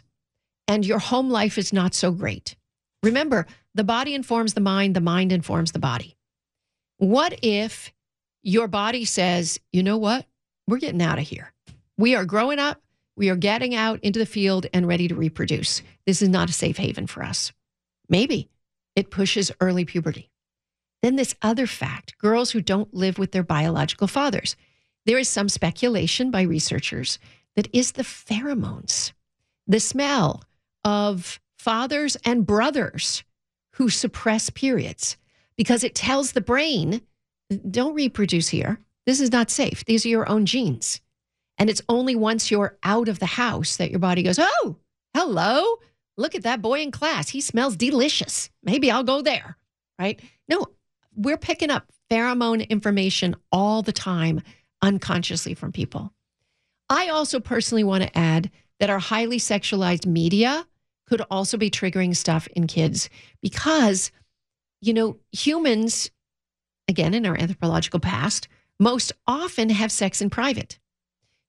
and 0.67 0.85
your 0.85 0.99
home 0.99 1.31
life 1.31 1.57
is 1.57 1.73
not 1.73 1.95
so 1.95 2.11
great? 2.11 2.55
Remember, 3.03 3.47
the 3.77 3.83
body 3.83 4.15
informs 4.15 4.55
the 4.55 4.61
mind, 4.61 4.95
the 4.95 5.01
mind 5.01 5.31
informs 5.31 5.71
the 5.71 5.79
body. 5.79 6.17
What 6.97 7.37
if 7.43 7.93
your 8.41 8.67
body 8.67 9.05
says, 9.05 9.59
you 9.71 9.83
know 9.83 9.97
what? 9.97 10.25
We're 10.67 10.79
getting 10.79 11.01
out 11.01 11.19
of 11.19 11.27
here. 11.27 11.53
We 11.95 12.15
are 12.15 12.25
growing 12.25 12.57
up. 12.57 12.81
We 13.15 13.29
are 13.29 13.35
getting 13.35 13.75
out 13.75 13.99
into 14.01 14.17
the 14.17 14.25
field 14.25 14.65
and 14.73 14.87
ready 14.87 15.07
to 15.07 15.15
reproduce. 15.15 15.83
This 16.07 16.23
is 16.23 16.29
not 16.29 16.49
a 16.49 16.53
safe 16.53 16.77
haven 16.77 17.05
for 17.05 17.23
us. 17.23 17.51
Maybe 18.09 18.49
it 18.95 19.11
pushes 19.11 19.51
early 19.61 19.85
puberty. 19.85 20.31
Then, 21.03 21.15
this 21.15 21.35
other 21.43 21.67
fact 21.67 22.17
girls 22.17 22.51
who 22.51 22.61
don't 22.61 22.93
live 22.93 23.19
with 23.19 23.31
their 23.31 23.43
biological 23.43 24.07
fathers. 24.07 24.55
There 25.05 25.19
is 25.19 25.29
some 25.29 25.49
speculation 25.49 26.31
by 26.31 26.41
researchers 26.41 27.19
that 27.55 27.69
is 27.73 27.91
the 27.91 28.03
pheromones, 28.03 29.13
the 29.67 29.79
smell 29.79 30.43
of 30.83 31.39
fathers 31.59 32.17
and 32.25 32.45
brothers 32.45 33.23
who 33.77 33.89
suppress 33.89 34.49
periods 34.49 35.17
because 35.55 35.83
it 35.83 35.93
tells 35.93 36.31
the 36.31 36.41
brain, 36.41 36.99
don't 37.69 37.93
reproduce 37.93 38.49
here. 38.49 38.79
This 39.05 39.19
is 39.19 39.31
not 39.31 39.51
safe. 39.51 39.85
These 39.85 40.03
are 40.05 40.09
your 40.09 40.27
own 40.27 40.47
genes. 40.47 40.99
And 41.59 41.69
it's 41.69 41.81
only 41.87 42.15
once 42.15 42.49
you're 42.49 42.77
out 42.83 43.07
of 43.07 43.19
the 43.19 43.27
house 43.27 43.77
that 43.77 43.91
your 43.91 43.99
body 43.99 44.23
goes, 44.23 44.39
oh, 44.39 44.77
hello, 45.13 45.77
look 46.17 46.33
at 46.33 46.43
that 46.43 46.61
boy 46.61 46.81
in 46.81 46.91
class. 46.91 47.29
He 47.29 47.39
smells 47.39 47.75
delicious. 47.75 48.49
Maybe 48.63 48.89
I'll 48.89 49.03
go 49.03 49.21
there. 49.21 49.57
Right? 49.99 50.19
No, 50.49 50.65
we're 51.15 51.37
picking 51.37 51.69
up 51.69 51.91
pheromone 52.09 52.67
information 52.69 53.35
all 53.51 53.83
the 53.83 53.93
time 53.93 54.41
unconsciously 54.81 55.53
from 55.53 55.71
people. 55.71 56.11
I 56.89 57.09
also 57.09 57.39
personally 57.39 57.83
want 57.83 58.03
to 58.03 58.17
add 58.17 58.49
that 58.79 58.89
our 58.89 58.99
highly 58.99 59.37
sexualized 59.37 60.07
media 60.07 60.65
could 61.07 61.21
also 61.31 61.57
be 61.57 61.69
triggering 61.69 62.15
stuff 62.15 62.47
in 62.47 62.67
kids 62.67 63.09
because, 63.41 64.11
you 64.81 64.93
know, 64.93 65.17
humans, 65.31 66.11
again, 66.87 67.13
in 67.13 67.25
our 67.25 67.37
anthropological 67.37 67.99
past, 67.99 68.47
most 68.79 69.11
often 69.25 69.69
have 69.69 69.91
sex 69.91 70.21
in 70.21 70.29
private. 70.29 70.77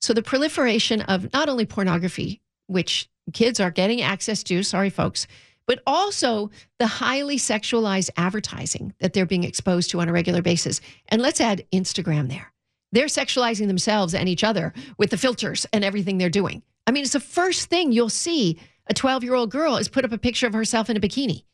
So 0.01 0.15
the 0.15 0.23
proliferation 0.23 1.03
of 1.03 1.33
not 1.33 1.49
only 1.49 1.67
pornography, 1.67 2.41
which 2.67 3.09
kids 3.33 3.61
are 3.61 3.71
getting 3.71 4.01
access 4.01 4.43
to, 4.45 4.63
sorry, 4.63 4.91
folks, 4.91 5.27
but 5.67 5.83
also 5.87 6.51
the 6.79 6.87
highly 6.87 7.37
sexualized 7.37 8.11
advertising 8.17 8.95
that 9.01 9.13
they're 9.13 9.27
being 9.27 9.45
exposed 9.45 9.91
to 9.91 10.01
on 10.01 10.09
a 10.09 10.13
regular 10.13 10.41
basis. 10.41 10.81
And 11.09 11.21
let's 11.21 11.41
add 11.41 11.67
Instagram 11.73 12.31
there. 12.31 12.53
They're 12.93 13.07
sexualizing 13.07 13.67
themselves 13.67 14.15
and 14.15 14.29
each 14.29 14.45
other 14.45 14.73
with 14.97 15.11
the 15.11 15.19
filters 15.19 15.67
and 15.73 15.85
everything 15.85 16.17
they're 16.17 16.31
doing. 16.31 16.63
I 16.87 16.91
mean, 16.91 17.03
it's 17.03 17.13
the 17.13 17.21
first 17.21 17.69
thing 17.69 17.93
you'll 17.93 18.09
see 18.09 18.59
a 18.89 18.95
12 18.95 19.25
year 19.25 19.35
old 19.35 19.51
girl 19.51 19.77
has 19.77 19.89
put 19.89 20.05
up 20.05 20.13
a 20.13 20.19
picture 20.19 20.47
of 20.47 20.53
herself 20.53 20.89
in 20.91 20.97
a 20.97 21.01
bikini 21.01 21.45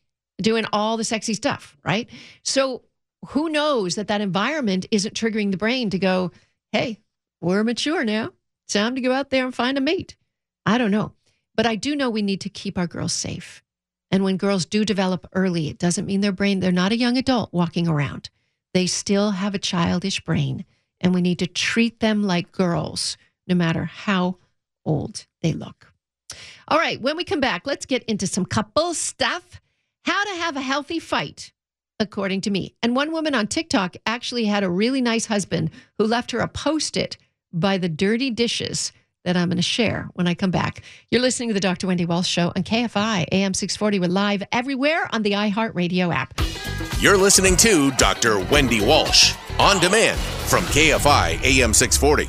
doing 0.41 0.65
all 0.73 0.97
the 0.97 1.03
sexy 1.03 1.33
stuff, 1.33 1.77
right? 1.83 2.09
So 2.43 2.83
who 3.29 3.49
knows 3.49 3.95
that 3.95 4.07
that 4.07 4.21
environment 4.21 4.85
isn't 4.91 5.15
triggering 5.15 5.51
the 5.51 5.57
brain 5.57 5.89
to 5.89 5.99
go, 5.99 6.31
hey, 6.71 6.99
we're 7.41 7.63
mature 7.63 8.03
now. 8.03 8.31
Time 8.67 8.95
to 8.95 9.01
go 9.01 9.11
out 9.11 9.29
there 9.29 9.45
and 9.45 9.55
find 9.55 9.77
a 9.77 9.81
mate. 9.81 10.15
I 10.65 10.77
don't 10.77 10.91
know. 10.91 11.13
But 11.55 11.65
I 11.65 11.75
do 11.75 11.95
know 11.95 12.09
we 12.09 12.21
need 12.21 12.41
to 12.41 12.49
keep 12.49 12.77
our 12.77 12.87
girls 12.87 13.13
safe. 13.13 13.63
And 14.11 14.23
when 14.23 14.37
girls 14.37 14.65
do 14.65 14.85
develop 14.85 15.27
early, 15.33 15.69
it 15.69 15.77
doesn't 15.77 16.05
mean 16.05 16.21
their 16.21 16.31
brain, 16.31 16.59
they're 16.59 16.71
not 16.71 16.91
a 16.91 16.97
young 16.97 17.17
adult 17.17 17.53
walking 17.53 17.87
around. 17.87 18.29
they 18.73 18.87
still 18.87 19.31
have 19.31 19.55
a 19.55 19.59
childish 19.59 20.19
brain, 20.19 20.65
and 20.99 21.13
we 21.13 21.21
need 21.21 21.39
to 21.39 21.47
treat 21.47 22.01
them 22.01 22.23
like 22.23 22.51
girls, 22.51 23.15
no 23.47 23.55
matter 23.55 23.85
how 23.85 24.37
old 24.83 25.25
they 25.41 25.53
look. 25.53 25.93
All 26.67 26.79
right, 26.79 26.99
when 26.99 27.17
we 27.17 27.23
come 27.23 27.39
back, 27.39 27.65
let's 27.65 27.85
get 27.85 28.03
into 28.03 28.27
some 28.27 28.45
couple 28.45 28.93
stuff. 28.93 29.61
How 30.05 30.23
to 30.23 30.39
have 30.41 30.55
a 30.55 30.61
healthy 30.61 30.99
fight, 30.99 31.51
according 31.99 32.41
to 32.41 32.49
me. 32.49 32.75
And 32.81 32.95
one 32.95 33.11
woman 33.11 33.35
on 33.35 33.47
TikTok 33.47 33.95
actually 34.05 34.45
had 34.45 34.63
a 34.63 34.69
really 34.69 35.01
nice 35.01 35.25
husband 35.25 35.71
who 35.97 36.05
left 36.05 36.31
her 36.31 36.39
a 36.39 36.47
post 36.47 36.97
it 36.97 37.17
by 37.53 37.77
the 37.77 37.89
dirty 37.89 38.29
dishes 38.29 38.91
that 39.25 39.35
I'm 39.35 39.49
going 39.49 39.57
to 39.57 39.63
share 39.63 40.09
when 40.13 40.27
I 40.27 40.33
come 40.33 40.51
back. 40.51 40.81
You're 41.11 41.21
listening 41.21 41.49
to 41.49 41.53
the 41.53 41.59
Dr. 41.59 41.87
Wendy 41.87 42.05
Walsh 42.05 42.27
Show 42.27 42.53
on 42.55 42.63
KFI 42.63 43.25
AM 43.31 43.53
640. 43.53 43.99
We're 43.99 44.07
live 44.07 44.43
everywhere 44.51 45.09
on 45.11 45.23
the 45.23 45.31
iHeartRadio 45.31 46.13
app. 46.15 46.39
You're 46.99 47.17
listening 47.17 47.57
to 47.57 47.91
Dr. 47.91 48.39
Wendy 48.45 48.81
Walsh 48.81 49.35
on 49.59 49.79
demand 49.79 50.19
from 50.19 50.63
KFI 50.65 51.43
AM 51.43 51.73
640. 51.73 52.25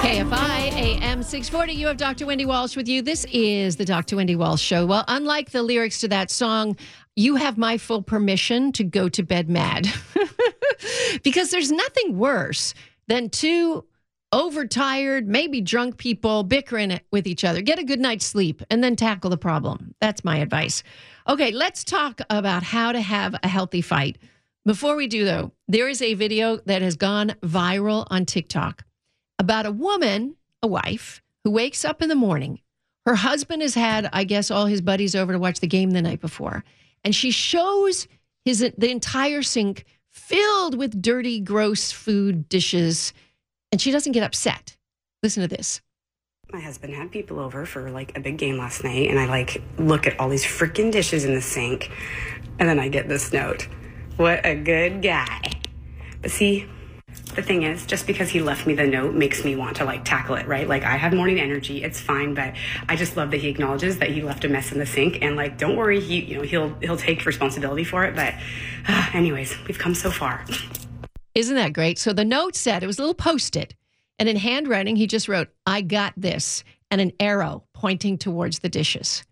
KFI 0.00 0.72
AM 0.72 1.22
640. 1.22 1.72
You 1.72 1.86
have 1.86 1.96
Dr. 1.96 2.26
Wendy 2.26 2.44
Walsh 2.44 2.76
with 2.76 2.88
you. 2.88 3.00
This 3.00 3.24
is 3.32 3.76
the 3.76 3.84
Dr. 3.84 4.16
Wendy 4.16 4.36
Walsh 4.36 4.60
Show. 4.60 4.86
Well, 4.86 5.04
unlike 5.08 5.50
the 5.50 5.62
lyrics 5.62 6.00
to 6.00 6.08
that 6.08 6.30
song, 6.30 6.76
you 7.16 7.36
have 7.36 7.56
my 7.58 7.78
full 7.78 8.02
permission 8.02 8.72
to 8.72 8.84
go 8.84 9.08
to 9.08 9.22
bed 9.22 9.48
mad. 9.48 9.86
because 11.22 11.50
there's 11.50 11.70
nothing 11.70 12.18
worse 12.18 12.74
than 13.08 13.28
two 13.28 13.84
overtired, 14.32 15.28
maybe 15.28 15.60
drunk 15.60 15.96
people 15.96 16.42
bickering 16.42 17.00
with 17.10 17.26
each 17.26 17.44
other. 17.44 17.62
Get 17.62 17.78
a 17.78 17.84
good 17.84 18.00
night's 18.00 18.24
sleep 18.24 18.62
and 18.70 18.82
then 18.82 18.96
tackle 18.96 19.30
the 19.30 19.36
problem. 19.36 19.94
That's 20.00 20.24
my 20.24 20.38
advice. 20.38 20.82
Okay, 21.28 21.50
let's 21.50 21.84
talk 21.84 22.20
about 22.30 22.62
how 22.62 22.92
to 22.92 23.00
have 23.00 23.34
a 23.42 23.48
healthy 23.48 23.80
fight. 23.82 24.18
Before 24.64 24.94
we 24.94 25.06
do, 25.06 25.24
though, 25.24 25.52
there 25.68 25.88
is 25.88 26.02
a 26.02 26.14
video 26.14 26.58
that 26.66 26.82
has 26.82 26.96
gone 26.96 27.34
viral 27.42 28.06
on 28.10 28.26
TikTok 28.26 28.84
about 29.38 29.66
a 29.66 29.72
woman, 29.72 30.36
a 30.62 30.66
wife, 30.66 31.22
who 31.44 31.50
wakes 31.50 31.84
up 31.84 32.02
in 32.02 32.08
the 32.08 32.14
morning. 32.14 32.60
Her 33.06 33.14
husband 33.14 33.62
has 33.62 33.74
had, 33.74 34.08
I 34.12 34.24
guess, 34.24 34.50
all 34.50 34.66
his 34.66 34.82
buddies 34.82 35.14
over 35.14 35.32
to 35.32 35.38
watch 35.38 35.60
the 35.60 35.66
game 35.66 35.92
the 35.92 36.02
night 36.02 36.20
before. 36.20 36.62
And 37.02 37.14
she 37.14 37.30
shows 37.30 38.06
his 38.44 38.60
the 38.60 38.90
entire 38.90 39.42
sink 39.42 39.86
filled 40.10 40.76
with 40.76 41.00
dirty, 41.00 41.40
gross 41.40 41.90
food 41.90 42.48
dishes 42.48 43.14
and 43.72 43.80
she 43.80 43.90
doesn't 43.90 44.12
get 44.12 44.22
upset. 44.22 44.76
Listen 45.22 45.42
to 45.42 45.48
this. 45.48 45.80
My 46.52 46.60
husband 46.60 46.94
had 46.94 47.12
people 47.12 47.38
over 47.38 47.64
for 47.64 47.90
like 47.90 48.16
a 48.16 48.20
big 48.20 48.36
game 48.36 48.58
last 48.58 48.82
night, 48.82 49.08
and 49.08 49.18
I 49.18 49.26
like 49.26 49.62
look 49.78 50.06
at 50.06 50.18
all 50.18 50.28
these 50.28 50.44
freaking 50.44 50.90
dishes 50.90 51.24
in 51.24 51.34
the 51.34 51.40
sink, 51.40 51.90
and 52.58 52.68
then 52.68 52.80
I 52.80 52.88
get 52.88 53.08
this 53.08 53.32
note. 53.32 53.68
What 54.16 54.44
a 54.44 54.56
good 54.56 55.00
guy. 55.00 55.40
But 56.20 56.32
see, 56.32 56.66
the 57.34 57.42
thing 57.42 57.62
is, 57.62 57.86
just 57.86 58.06
because 58.06 58.28
he 58.28 58.40
left 58.40 58.66
me 58.66 58.74
the 58.74 58.86
note 58.86 59.14
makes 59.14 59.44
me 59.44 59.54
want 59.54 59.76
to 59.76 59.84
like 59.84 60.04
tackle 60.04 60.34
it, 60.34 60.48
right? 60.48 60.68
Like 60.68 60.82
I 60.82 60.96
have 60.96 61.12
morning 61.12 61.40
energy, 61.40 61.84
it's 61.84 62.00
fine, 62.00 62.34
but 62.34 62.54
I 62.88 62.96
just 62.96 63.16
love 63.16 63.30
that 63.30 63.38
he 63.38 63.48
acknowledges 63.48 63.98
that 63.98 64.10
he 64.10 64.22
left 64.22 64.44
a 64.44 64.48
mess 64.48 64.72
in 64.72 64.78
the 64.78 64.86
sink 64.86 65.18
and 65.22 65.36
like 65.36 65.56
don't 65.56 65.76
worry, 65.76 66.00
he 66.00 66.24
you 66.24 66.38
know, 66.38 66.42
he'll 66.42 66.74
he'll 66.80 66.96
take 66.96 67.24
responsibility 67.24 67.84
for 67.84 68.04
it, 68.04 68.16
but 68.16 68.34
uh, 68.88 69.10
anyways, 69.14 69.56
we've 69.68 69.78
come 69.78 69.94
so 69.94 70.10
far. 70.10 70.44
Isn't 71.40 71.56
that 71.56 71.72
great? 71.72 71.98
So 71.98 72.12
the 72.12 72.24
note 72.24 72.54
said 72.54 72.82
it 72.82 72.86
was 72.86 72.98
a 72.98 73.02
little 73.02 73.14
post 73.14 73.56
it, 73.56 73.74
and 74.18 74.28
in 74.28 74.36
handwriting, 74.36 74.96
he 74.96 75.06
just 75.06 75.26
wrote, 75.26 75.48
I 75.66 75.80
got 75.80 76.12
this, 76.14 76.62
and 76.90 77.00
an 77.00 77.12
arrow 77.18 77.64
pointing 77.72 78.18
towards 78.18 78.58
the 78.58 78.68
dishes. 78.68 79.24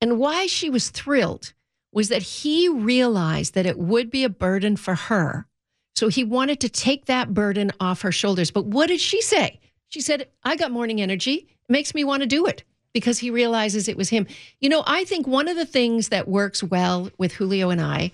And 0.00 0.18
why 0.18 0.46
she 0.46 0.68
was 0.68 0.90
thrilled 0.90 1.52
was 1.92 2.08
that 2.08 2.22
he 2.22 2.68
realized 2.68 3.54
that 3.54 3.66
it 3.66 3.78
would 3.78 4.10
be 4.10 4.24
a 4.24 4.28
burden 4.28 4.76
for 4.76 4.96
her. 4.96 5.46
So 5.94 6.08
he 6.08 6.24
wanted 6.24 6.58
to 6.60 6.68
take 6.68 7.04
that 7.04 7.32
burden 7.32 7.70
off 7.78 8.02
her 8.02 8.10
shoulders. 8.10 8.50
But 8.50 8.66
what 8.66 8.88
did 8.88 9.00
she 9.00 9.22
say? 9.22 9.60
She 9.90 10.00
said, 10.00 10.28
I 10.42 10.56
got 10.56 10.72
morning 10.72 11.00
energy. 11.00 11.46
It 11.48 11.72
makes 11.72 11.94
me 11.94 12.02
want 12.02 12.22
to 12.22 12.26
do 12.26 12.46
it 12.46 12.64
because 12.92 13.20
he 13.20 13.30
realizes 13.30 13.86
it 13.86 13.96
was 13.96 14.08
him. 14.08 14.26
You 14.60 14.70
know, 14.70 14.82
I 14.88 15.04
think 15.04 15.28
one 15.28 15.46
of 15.46 15.56
the 15.56 15.64
things 15.64 16.08
that 16.08 16.26
works 16.26 16.64
well 16.64 17.10
with 17.16 17.32
Julio 17.32 17.70
and 17.70 17.80
I 17.80 18.10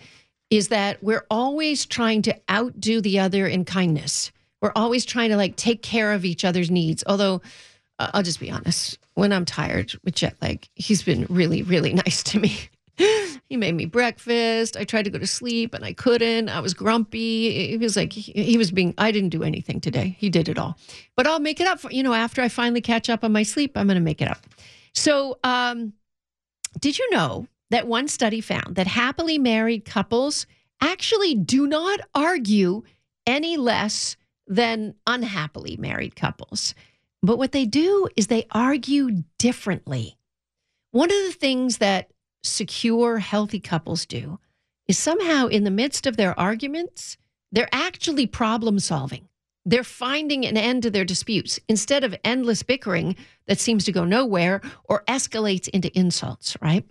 is 0.50 0.68
that 0.68 1.02
we're 1.02 1.24
always 1.30 1.86
trying 1.86 2.22
to 2.22 2.36
outdo 2.50 3.00
the 3.00 3.20
other 3.20 3.46
in 3.46 3.64
kindness. 3.64 4.32
We're 4.60 4.72
always 4.76 5.04
trying 5.04 5.30
to 5.30 5.36
like 5.36 5.56
take 5.56 5.82
care 5.82 6.12
of 6.12 6.24
each 6.24 6.44
other's 6.44 6.70
needs. 6.70 7.02
Although, 7.06 7.40
uh, 7.98 8.10
I'll 8.12 8.22
just 8.22 8.40
be 8.40 8.50
honest, 8.50 8.98
when 9.14 9.32
I'm 9.32 9.44
tired 9.44 9.92
with 10.04 10.14
jet 10.14 10.36
lag, 10.42 10.68
he's 10.74 11.02
been 11.02 11.26
really, 11.30 11.62
really 11.62 11.92
nice 12.06 12.22
to 12.24 12.40
me. 12.40 12.58
he 13.48 13.56
made 13.56 13.74
me 13.74 13.86
breakfast. 13.86 14.76
I 14.76 14.84
tried 14.84 15.04
to 15.04 15.10
go 15.10 15.18
to 15.18 15.26
sleep 15.26 15.72
and 15.72 15.84
I 15.84 15.92
couldn't. 15.92 16.48
I 16.50 16.60
was 16.60 16.74
grumpy. 16.74 17.68
He 17.68 17.76
was 17.78 17.96
like, 17.96 18.12
he, 18.12 18.58
was 18.58 18.70
being, 18.70 18.92
I 18.98 19.10
didn't 19.12 19.30
do 19.30 19.42
anything 19.42 19.80
today. 19.80 20.16
He 20.18 20.28
did 20.28 20.48
it 20.48 20.58
all. 20.58 20.76
But 21.16 21.26
I'll 21.26 21.40
make 21.40 21.60
it 21.60 21.66
up 21.66 21.80
for, 21.80 21.90
you 21.90 22.02
know, 22.02 22.12
after 22.12 22.42
I 22.42 22.48
finally 22.48 22.82
catch 22.82 23.08
up 23.08 23.24
on 23.24 23.32
my 23.32 23.42
sleep, 23.42 23.72
I'm 23.76 23.86
going 23.86 23.94
to 23.94 24.02
make 24.02 24.20
it 24.20 24.28
up. 24.28 24.46
So, 24.92 25.38
um, 25.44 25.94
did 26.78 26.98
you 26.98 27.10
know 27.10 27.46
that 27.70 27.87
one 27.87 28.09
study 28.09 28.40
found 28.40 28.76
that 28.76 28.87
happily 28.87 29.38
married 29.38 29.85
couples 29.85 30.46
actually 30.80 31.35
do 31.35 31.66
not 31.66 32.00
argue 32.14 32.83
any 33.26 33.56
less 33.56 34.16
than 34.46 34.94
unhappily 35.06 35.76
married 35.76 36.16
couples. 36.16 36.74
But 37.22 37.38
what 37.38 37.52
they 37.52 37.66
do 37.66 38.09
is 38.16 38.26
they 38.26 38.46
argue 38.50 39.22
differently. 39.38 40.18
One 40.90 41.11
of 41.11 41.16
the 41.26 41.37
things 41.38 41.78
that 41.78 42.11
secure, 42.42 43.18
healthy 43.18 43.61
couples 43.61 44.06
do 44.06 44.38
is 44.88 44.98
somehow 44.98 45.46
in 45.46 45.64
the 45.64 45.70
midst 45.70 46.06
of 46.06 46.16
their 46.16 46.38
arguments, 46.38 47.16
they're 47.52 47.68
actually 47.70 48.26
problem 48.26 48.78
solving. 48.78 49.28
They're 49.64 49.85
finding 49.85 50.46
an 50.46 50.56
end 50.56 50.83
to 50.85 50.90
their 50.90 51.04
disputes 51.04 51.61
instead 51.68 52.02
of 52.02 52.16
endless 52.24 52.62
bickering 52.62 53.14
that 53.46 53.61
seems 53.61 53.85
to 53.85 53.92
go 53.92 54.04
nowhere 54.04 54.62
or 54.85 55.04
escalates 55.06 55.68
into 55.68 55.96
insults, 55.96 56.56
right? 56.62 56.85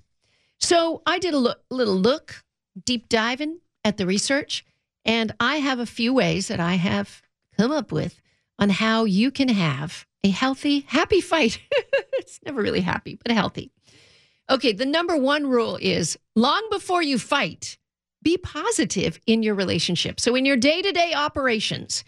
So 0.60 1.02
I 1.06 1.19
did 1.19 1.34
a 1.34 1.38
look, 1.38 1.62
little 1.69 1.95
look, 1.95 2.43
deep 2.86 3.10
diving 3.10 3.60
at 3.84 3.98
the 3.98 4.06
research, 4.06 4.65
and 5.06 5.34
I 5.39 5.58
have 5.58 5.80
a 5.80 5.86
few 5.86 6.13
ways 6.13 6.50
that 6.50 6.60
I 6.60 6.76
have 6.76 7.22
come 7.58 7.72
up 7.72 7.91
with 7.91 8.22
on 8.58 8.69
how 8.69 9.06
you 9.06 9.32
can 9.32 9.50
have 9.50 10.06
a 10.24 10.30
healthy, 10.30 10.82
happy 10.82 11.22
fight. 11.22 11.60
it's 11.72 12.39
never 12.45 12.62
really 12.62 12.82
happy, 12.82 13.17
but 13.24 13.32
healthy. 13.32 13.72
Okay, 14.50 14.74
the 14.74 14.86
number 14.86 15.15
one 15.15 15.48
rule 15.48 15.78
is 15.80 16.17
long 16.36 16.67
before 16.69 17.02
you 17.02 17.17
fight, 17.17 17.78
be 18.22 18.38
positive 18.38 19.19
in 19.26 19.43
your 19.43 19.56
relationship. 19.56 20.19
So, 20.19 20.36
in 20.36 20.43
your 20.43 20.58
day 20.58 20.82
to 20.82 20.91
day 20.91 21.13
operations, 21.13 22.04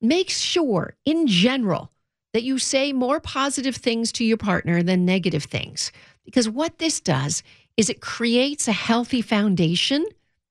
make 0.00 0.30
sure 0.30 0.94
in 1.04 1.26
general 1.26 1.90
that 2.32 2.42
you 2.42 2.58
say 2.58 2.92
more 2.92 3.18
positive 3.18 3.76
things 3.76 4.12
to 4.12 4.24
your 4.24 4.36
partner 4.36 4.82
than 4.82 5.06
negative 5.06 5.44
things. 5.44 5.90
Because 6.24 6.48
what 6.48 6.78
this 6.78 7.00
does 7.00 7.42
is 7.76 7.90
it 7.90 8.00
creates 8.00 8.68
a 8.68 8.72
healthy 8.72 9.22
foundation. 9.22 10.04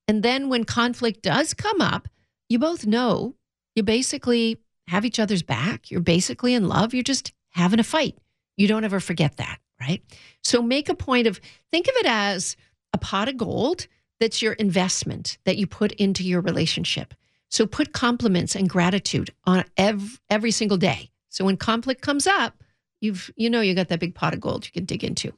And 0.08 0.22
then 0.24 0.50
when 0.50 0.64
conflict 0.64 1.22
does 1.22 1.54
come 1.54 1.82
up, 1.82 2.08
you 2.50 2.60
both 2.60 2.86
know 2.86 3.36
you 3.76 3.84
basically 3.84 4.60
have 4.88 5.06
each 5.06 5.20
other's 5.20 5.44
back. 5.44 5.90
You're 5.90 6.02
basically 6.02 6.54
in 6.54 6.68
love. 6.68 6.94
You're 6.94 7.04
just 7.04 7.34
having 7.50 7.80
a 7.80 7.84
fight. 7.84 8.18
You 8.58 8.68
don't 8.68 8.84
ever 8.84 9.00
forget 9.00 9.38
that, 9.38 9.60
right? 9.80 10.04
So 10.44 10.62
make 10.62 10.90
a 10.90 10.96
point 10.96 11.28
of 11.28 11.40
think 11.72 11.88
of 11.88 11.96
it 11.96 12.06
as 12.06 12.56
a 12.94 12.98
pot 12.98 13.28
of 13.28 13.38
gold 13.38 13.88
that's 14.20 14.42
your 14.42 14.54
investment 14.54 15.38
that 15.44 15.58
you 15.58 15.68
put 15.68 15.92
into 15.94 16.24
your 16.24 16.42
relationship. 16.42 17.14
So 17.50 17.66
put 17.66 17.94
compliments 17.94 18.56
and 18.56 18.70
gratitude 18.70 19.32
on 19.46 19.66
every, 19.78 20.18
every 20.30 20.52
single 20.52 20.78
day. 20.78 21.12
So 21.30 21.46
when 21.46 21.58
conflict 21.58 22.02
comes 22.02 22.28
up, 22.28 22.64
you've 23.02 23.30
you 23.36 23.50
know 23.50 23.62
you 23.62 23.76
got 23.76 23.90
that 23.90 24.00
big 24.00 24.16
pot 24.16 24.34
of 24.34 24.40
gold 24.40 24.66
you 24.66 24.72
can 24.72 24.86
dig 24.86 25.04
into. 25.04 25.34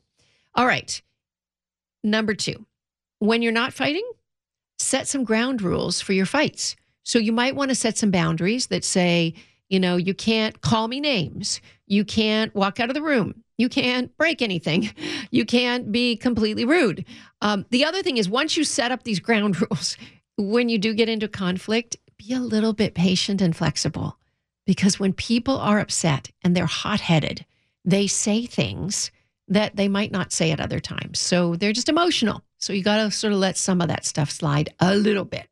All 0.55 0.65
right. 0.65 1.01
Number 2.07 2.33
two, 2.33 2.65
when 3.19 3.41
you're 3.41 3.51
not 3.51 3.73
fighting, 3.73 4.09
set 4.79 5.09
some 5.09 5.25
ground 5.25 5.61
rules 5.61 5.99
for 5.99 6.13
your 6.13 6.25
fights. 6.25 6.77
So 7.03 7.19
you 7.19 7.33
might 7.33 7.55
want 7.55 7.69
to 7.69 7.75
set 7.75 7.97
some 7.97 8.11
boundaries 8.11 8.67
that 8.67 8.85
say, 8.85 9.33
you 9.67 9.77
know, 9.79 9.97
you 9.97 10.13
can't 10.13 10.61
call 10.61 10.87
me 10.87 11.01
names. 11.01 11.59
You 11.85 12.05
can't 12.05 12.55
walk 12.55 12.79
out 12.79 12.89
of 12.89 12.93
the 12.93 13.01
room. 13.01 13.43
You 13.57 13.67
can't 13.67 14.15
break 14.17 14.41
anything. 14.41 14.89
You 15.29 15.43
can't 15.43 15.91
be 15.91 16.15
completely 16.15 16.63
rude. 16.63 17.03
Um, 17.41 17.65
the 17.69 17.83
other 17.83 18.01
thing 18.01 18.15
is, 18.15 18.29
once 18.29 18.55
you 18.55 18.63
set 18.63 18.93
up 18.93 19.03
these 19.03 19.19
ground 19.19 19.59
rules, 19.69 19.97
when 20.37 20.69
you 20.69 20.77
do 20.77 20.93
get 20.93 21.09
into 21.09 21.27
conflict, 21.27 21.97
be 22.17 22.33
a 22.33 22.39
little 22.39 22.71
bit 22.71 22.93
patient 22.95 23.41
and 23.41 23.53
flexible. 23.53 24.17
Because 24.65 25.01
when 25.01 25.11
people 25.11 25.57
are 25.57 25.79
upset 25.79 26.31
and 26.41 26.55
they're 26.55 26.65
hot 26.65 27.01
headed, 27.01 27.45
they 27.83 28.07
say 28.07 28.45
things 28.45 29.11
that 29.47 29.75
they 29.75 29.87
might 29.87 30.11
not 30.11 30.33
say 30.33 30.51
at 30.51 30.59
other 30.59 30.79
times. 30.79 31.19
So 31.19 31.55
they're 31.55 31.73
just 31.73 31.89
emotional. 31.89 32.43
So 32.57 32.73
you 32.73 32.83
got 32.83 32.97
to 32.97 33.11
sort 33.11 33.33
of 33.33 33.39
let 33.39 33.57
some 33.57 33.81
of 33.81 33.87
that 33.87 34.05
stuff 34.05 34.31
slide 34.31 34.73
a 34.79 34.95
little 34.95 35.25
bit. 35.25 35.47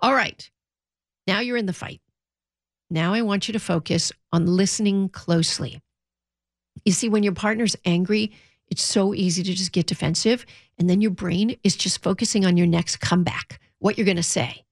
All 0.00 0.14
right. 0.14 0.48
Now 1.26 1.40
you're 1.40 1.56
in 1.56 1.66
the 1.66 1.72
fight. 1.72 2.00
Now 2.90 3.12
I 3.14 3.22
want 3.22 3.48
you 3.48 3.52
to 3.52 3.60
focus 3.60 4.12
on 4.32 4.46
listening 4.46 5.08
closely. 5.08 5.80
You 6.84 6.92
see, 6.92 7.08
when 7.08 7.22
your 7.22 7.34
partner's 7.34 7.76
angry, 7.84 8.32
it's 8.68 8.82
so 8.82 9.14
easy 9.14 9.42
to 9.42 9.54
just 9.54 9.72
get 9.72 9.86
defensive. 9.86 10.44
And 10.78 10.88
then 10.88 11.00
your 11.00 11.10
brain 11.10 11.56
is 11.64 11.76
just 11.76 12.02
focusing 12.02 12.46
on 12.46 12.56
your 12.56 12.66
next 12.66 12.98
comeback, 12.98 13.60
what 13.78 13.98
you're 13.98 14.04
going 14.04 14.16
to 14.16 14.22
say. 14.22 14.64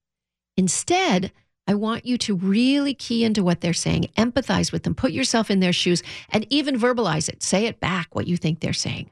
Instead, 0.56 1.32
I 1.66 1.74
want 1.74 2.06
you 2.06 2.16
to 2.18 2.36
really 2.36 2.94
key 2.94 3.24
into 3.24 3.42
what 3.42 3.60
they're 3.60 3.72
saying, 3.72 4.10
empathize 4.16 4.70
with 4.70 4.84
them, 4.84 4.94
put 4.94 5.12
yourself 5.12 5.50
in 5.50 5.60
their 5.60 5.72
shoes, 5.72 6.02
and 6.30 6.46
even 6.48 6.78
verbalize 6.78 7.28
it. 7.28 7.42
Say 7.42 7.66
it 7.66 7.80
back 7.80 8.14
what 8.14 8.26
you 8.28 8.36
think 8.36 8.60
they're 8.60 8.72
saying. 8.72 9.10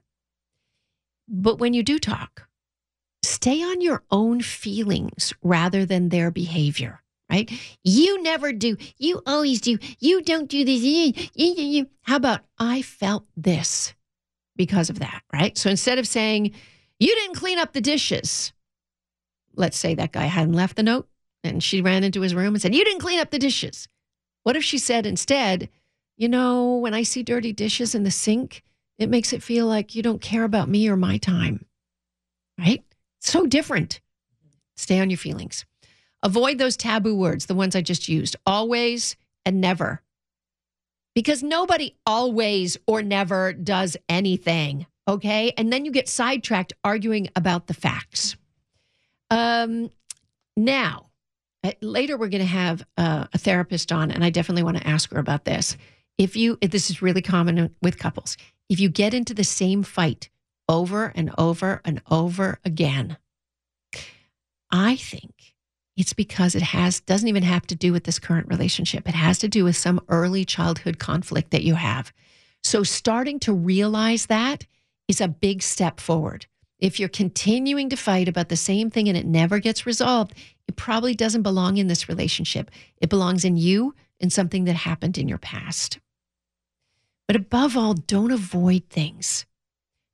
But 1.27 1.59
when 1.59 1.75
you 1.75 1.83
do 1.83 1.99
talk, 1.99 2.47
stay 3.25 3.63
on 3.63 3.81
your 3.81 4.05
own 4.11 4.41
feelings 4.41 5.33
rather 5.43 5.85
than 5.85 6.11
their 6.11 6.31
behavior, 6.31 7.03
right? 7.31 7.51
You 7.83 8.23
never 8.23 8.53
do. 8.53 8.77
You 8.99 9.23
always 9.27 9.61
do. 9.61 9.79
You 9.99 10.23
don't 10.23 10.49
do 10.49 10.65
this. 10.65 11.87
How 12.03 12.17
about 12.17 12.43
I 12.59 12.83
felt 12.83 13.25
this 13.37 13.95
because 14.55 14.91
of 14.91 15.01
that, 15.01 15.23
right? 15.33 15.59
So 15.59 15.71
instead 15.71 15.99
of 15.99 16.07
saying, 16.07 16.53
you 17.01 17.15
didn't 17.15 17.37
clean 17.37 17.59
up 17.59 17.73
the 17.73 17.81
dishes, 17.81 18.53
let's 19.57 19.77
say 19.77 19.95
that 19.97 20.13
guy 20.13 20.27
hadn't 20.27 20.53
left 20.53 20.77
the 20.77 20.85
note 20.85 21.09
and 21.45 21.63
she 21.63 21.83
ran 21.83 22.03
into 22.03 22.23
his 22.23 22.35
room 22.35 22.55
and 22.55 22.63
said, 22.63 22.75
You 22.75 22.85
didn't 22.85 23.03
clean 23.03 23.21
up 23.21 23.31
the 23.31 23.39
dishes. 23.39 23.87
What 24.43 24.57
if 24.57 24.65
she 24.65 24.79
said 24.79 25.07
instead, 25.07 25.69
You 26.17 26.29
know, 26.29 26.77
when 26.77 26.95
I 26.95 27.03
see 27.03 27.23
dirty 27.23 27.53
dishes 27.53 27.95
in 27.95 28.03
the 28.03 28.11
sink, 28.11 28.63
it 28.99 29.11
makes 29.11 29.33
it 29.33 29.43
feel 29.43 29.67
like 29.67 29.95
you 29.95 30.03
don't 30.03 30.21
care 30.21 30.45
about 30.45 30.69
me 30.69 30.89
or 30.89 30.97
my 30.97 31.19
time, 31.19 31.67
right? 32.59 32.83
So 33.21 33.47
different. 33.47 34.01
Stay 34.77 35.01
on 35.01 35.11
your 35.11 35.19
feelings. 35.19 35.65
Avoid 36.23 36.59
those 36.59 36.77
taboo 36.77 37.15
words, 37.15 37.47
the 37.47 37.55
ones 37.55 37.77
I 37.77 37.83
just 37.83 38.09
used 38.09 38.37
always 38.47 39.17
and 39.45 39.61
never. 39.61 40.03
Because 41.15 41.43
nobody 41.43 41.97
always 42.07 42.77
or 42.87 43.03
never 43.03 43.53
does 43.53 43.97
anything, 44.09 44.87
okay? 45.07 45.53
And 45.57 45.73
then 45.73 45.85
you 45.85 45.91
get 45.91 46.09
sidetracked 46.09 46.73
arguing 46.83 47.29
about 47.37 47.67
the 47.67 47.75
facts. 47.75 48.37
Um, 49.31 49.91
now, 50.57 51.11
later 51.81 52.17
we're 52.17 52.29
going 52.29 52.41
to 52.41 52.47
have 52.47 52.85
uh, 52.97 53.27
a 53.33 53.39
therapist 53.39 53.93
on, 53.93 54.11
and 54.11 54.25
I 54.25 54.31
definitely 54.31 54.63
want 54.63 54.77
to 54.79 54.87
ask 54.87 55.11
her 55.13 55.19
about 55.19 55.45
this. 55.45 55.77
If 56.19 56.37
you, 56.37 56.59
if 56.61 56.71
this 56.71 56.91
is 56.91 57.03
really 57.03 57.23
common 57.23 57.75
with 57.83 57.99
couples, 57.99 58.37
if 58.69 58.81
you 58.81 58.89
get 58.89 59.15
into 59.15 59.35
the 59.35 59.45
same 59.45 59.83
fight 59.83 60.29
over 60.69 61.13
and 61.15 61.31
over 61.37 61.81
and 61.85 62.01
over 62.11 62.59
again, 62.65 63.17
I 64.71 64.97
think 64.97 65.55
it's 65.97 66.13
because 66.13 66.55
it 66.55 66.63
has 66.63 67.01
doesn't 67.01 67.29
even 67.29 67.43
have 67.43 67.67
to 67.69 67.75
do 67.75 67.93
with 67.93 68.05
this 68.05 68.19
current 68.19 68.49
relationship. 68.49 69.09
It 69.09 69.15
has 69.15 69.39
to 69.39 69.49
do 69.49 69.65
with 69.65 69.77
some 69.77 70.01
early 70.09 70.45
childhood 70.45 70.99
conflict 70.99 71.51
that 71.51 71.63
you 71.63 71.75
have. 71.75 72.13
So 72.63 72.83
starting 72.83 73.39
to 73.41 73.53
realize 73.53 74.27
that 74.27 74.67
is 75.07 75.21
a 75.21 75.29
big 75.29 75.63
step 75.63 76.01
forward. 76.01 76.47
If 76.81 76.99
you're 76.99 77.09
continuing 77.09 77.89
to 77.91 77.97
fight 77.97 78.29
about 78.29 78.49
the 78.49 78.57
same 78.57 78.91
thing 78.91 79.09
and 79.09 79.17
it 79.17 79.27
never 79.27 79.59
gets 79.59 79.87
resolved, 79.87 80.35
it 80.69 80.77
probably 80.77 81.15
doesn't 81.15 81.43
belong 81.43 81.77
in 81.77 81.87
this 81.87 82.09
relationship. 82.09 82.71
It 83.01 83.11
belongs 83.11 83.45
in 83.45 83.57
you 83.57 83.95
and 84.21 84.33
something 84.33 84.65
that 84.65 84.77
happened 84.77 85.19
in 85.19 85.29
your 85.29 85.39
past. 85.39 85.99
But 87.27 87.37
above 87.37 87.77
all, 87.77 87.95
don't 87.95 88.33
avoid 88.33 88.85
things. 88.89 89.47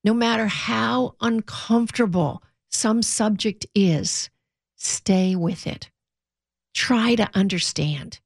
No 0.05 0.15
matter 0.15 0.47
how 0.47 1.15
uncomfortable 1.21 2.43
some 2.71 3.03
subject 3.03 3.67
is, 3.75 4.31
stay 4.77 5.37
with 5.37 5.67
it. 5.67 5.91
Try 6.73 7.17
to 7.17 7.29
understand. 7.35 8.21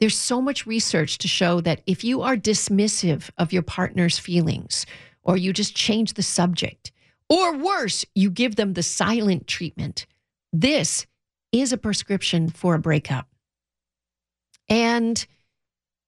There's 0.00 0.18
so 0.18 0.40
much 0.40 0.66
research 0.66 1.18
to 1.18 1.28
show 1.28 1.60
that 1.60 1.82
if 1.86 2.02
you 2.02 2.22
are 2.22 2.36
dismissive 2.36 3.30
of 3.38 3.52
your 3.52 3.62
partner's 3.62 4.18
feelings, 4.18 4.86
or 5.22 5.36
you 5.36 5.52
just 5.52 5.76
change 5.76 6.14
the 6.14 6.22
subject, 6.22 6.92
or 7.28 7.56
worse, 7.56 8.04
you 8.14 8.30
give 8.30 8.56
them 8.56 8.72
the 8.72 8.82
silent 8.82 9.46
treatment, 9.46 10.06
this 10.52 11.06
is 11.60 11.72
a 11.72 11.78
prescription 11.78 12.48
for 12.48 12.74
a 12.74 12.78
breakup. 12.78 13.28
And 14.68 15.24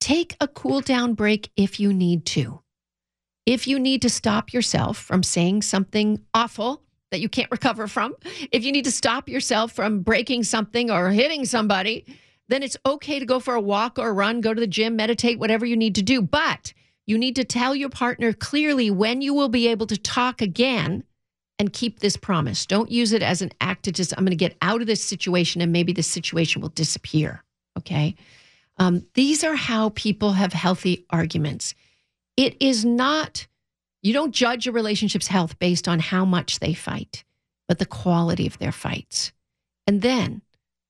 take 0.00 0.36
a 0.40 0.48
cool 0.48 0.80
down 0.80 1.14
break 1.14 1.50
if 1.56 1.78
you 1.78 1.92
need 1.92 2.26
to. 2.26 2.60
If 3.44 3.68
you 3.68 3.78
need 3.78 4.02
to 4.02 4.10
stop 4.10 4.52
yourself 4.52 4.98
from 4.98 5.22
saying 5.22 5.62
something 5.62 6.20
awful 6.34 6.82
that 7.12 7.20
you 7.20 7.28
can't 7.28 7.50
recover 7.52 7.86
from, 7.86 8.14
if 8.50 8.64
you 8.64 8.72
need 8.72 8.84
to 8.84 8.90
stop 8.90 9.28
yourself 9.28 9.72
from 9.72 10.00
breaking 10.00 10.42
something 10.42 10.90
or 10.90 11.10
hitting 11.10 11.44
somebody, 11.44 12.04
then 12.48 12.62
it's 12.62 12.76
okay 12.84 13.18
to 13.18 13.26
go 13.26 13.38
for 13.38 13.54
a 13.54 13.60
walk 13.60 13.98
or 13.98 14.08
a 14.08 14.12
run, 14.12 14.40
go 14.40 14.52
to 14.52 14.60
the 14.60 14.66
gym, 14.66 14.96
meditate, 14.96 15.38
whatever 15.38 15.64
you 15.64 15.76
need 15.76 15.94
to 15.94 16.02
do. 16.02 16.22
But 16.22 16.72
you 17.06 17.18
need 17.18 17.36
to 17.36 17.44
tell 17.44 17.74
your 17.74 17.88
partner 17.88 18.32
clearly 18.32 18.90
when 18.90 19.20
you 19.20 19.32
will 19.32 19.48
be 19.48 19.68
able 19.68 19.86
to 19.86 19.96
talk 19.96 20.42
again 20.42 21.04
and 21.58 21.72
keep 21.72 22.00
this 22.00 22.16
promise. 22.16 22.66
Don't 22.66 22.90
use 22.90 23.12
it 23.12 23.22
as 23.22 23.42
an 23.42 23.50
act 23.60 23.84
to 23.84 23.92
just, 23.92 24.12
I'm 24.16 24.24
going 24.24 24.30
to 24.30 24.36
get 24.36 24.56
out 24.62 24.80
of 24.80 24.86
this 24.86 25.02
situation 25.02 25.60
and 25.60 25.72
maybe 25.72 25.92
this 25.92 26.10
situation 26.10 26.60
will 26.60 26.68
disappear. 26.70 27.42
Okay. 27.78 28.14
Um, 28.78 29.06
these 29.14 29.42
are 29.42 29.54
how 29.54 29.90
people 29.90 30.32
have 30.32 30.52
healthy 30.52 31.06
arguments. 31.10 31.74
It 32.36 32.60
is 32.60 32.84
not, 32.84 33.46
you 34.02 34.12
don't 34.12 34.34
judge 34.34 34.66
a 34.66 34.72
relationship's 34.72 35.28
health 35.28 35.58
based 35.58 35.88
on 35.88 35.98
how 35.98 36.24
much 36.24 36.58
they 36.58 36.74
fight, 36.74 37.24
but 37.68 37.78
the 37.78 37.86
quality 37.86 38.46
of 38.46 38.58
their 38.58 38.72
fights. 38.72 39.32
And 39.86 40.02
then, 40.02 40.42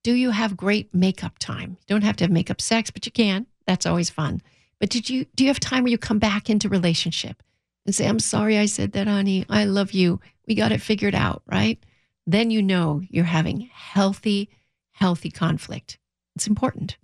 do 0.03 0.15
you 0.15 0.31
have 0.31 0.57
great 0.57 0.93
makeup 0.95 1.39
time? 1.39 1.77
You 1.81 1.87
don't 1.95 2.03
have 2.03 2.17
to 2.17 2.25
have 2.25 2.31
makeup 2.31 2.61
sex, 2.61 2.91
but 2.91 3.07
you 3.07 3.13
can. 3.13 3.47
That's 3.67 3.87
always 3.87 4.11
fun. 4.11 4.41
But 4.79 4.91
did 4.91 5.09
you 5.09 5.27
do 5.35 5.45
you 5.45 5.49
have 5.51 5.61
time 5.61 5.83
where 5.85 5.91
you 5.91 5.99
come 5.99 6.19
back 6.19 6.51
into 6.51 6.69
relationship 6.69 7.43
and 7.87 7.95
say, 7.95 8.07
"I'm 8.07 8.21
sorry 8.21 8.59
I 8.59 8.67
said 8.67 8.93
that, 8.93 9.07
honey. 9.07 9.47
I 9.49 9.65
love 9.65 9.93
you. 9.93 10.21
We 10.47 10.55
got 10.55 10.73
it 10.73 10.83
figured 10.83 11.15
out, 11.15 11.43
right?" 11.47 11.83
Then 12.27 12.51
you 12.51 12.61
know 12.61 13.01
you're 13.09 13.25
having 13.25 13.71
healthy 13.73 14.51
healthy 14.93 15.31
conflict. 15.31 15.99
It's 16.35 16.47
important. 16.47 16.97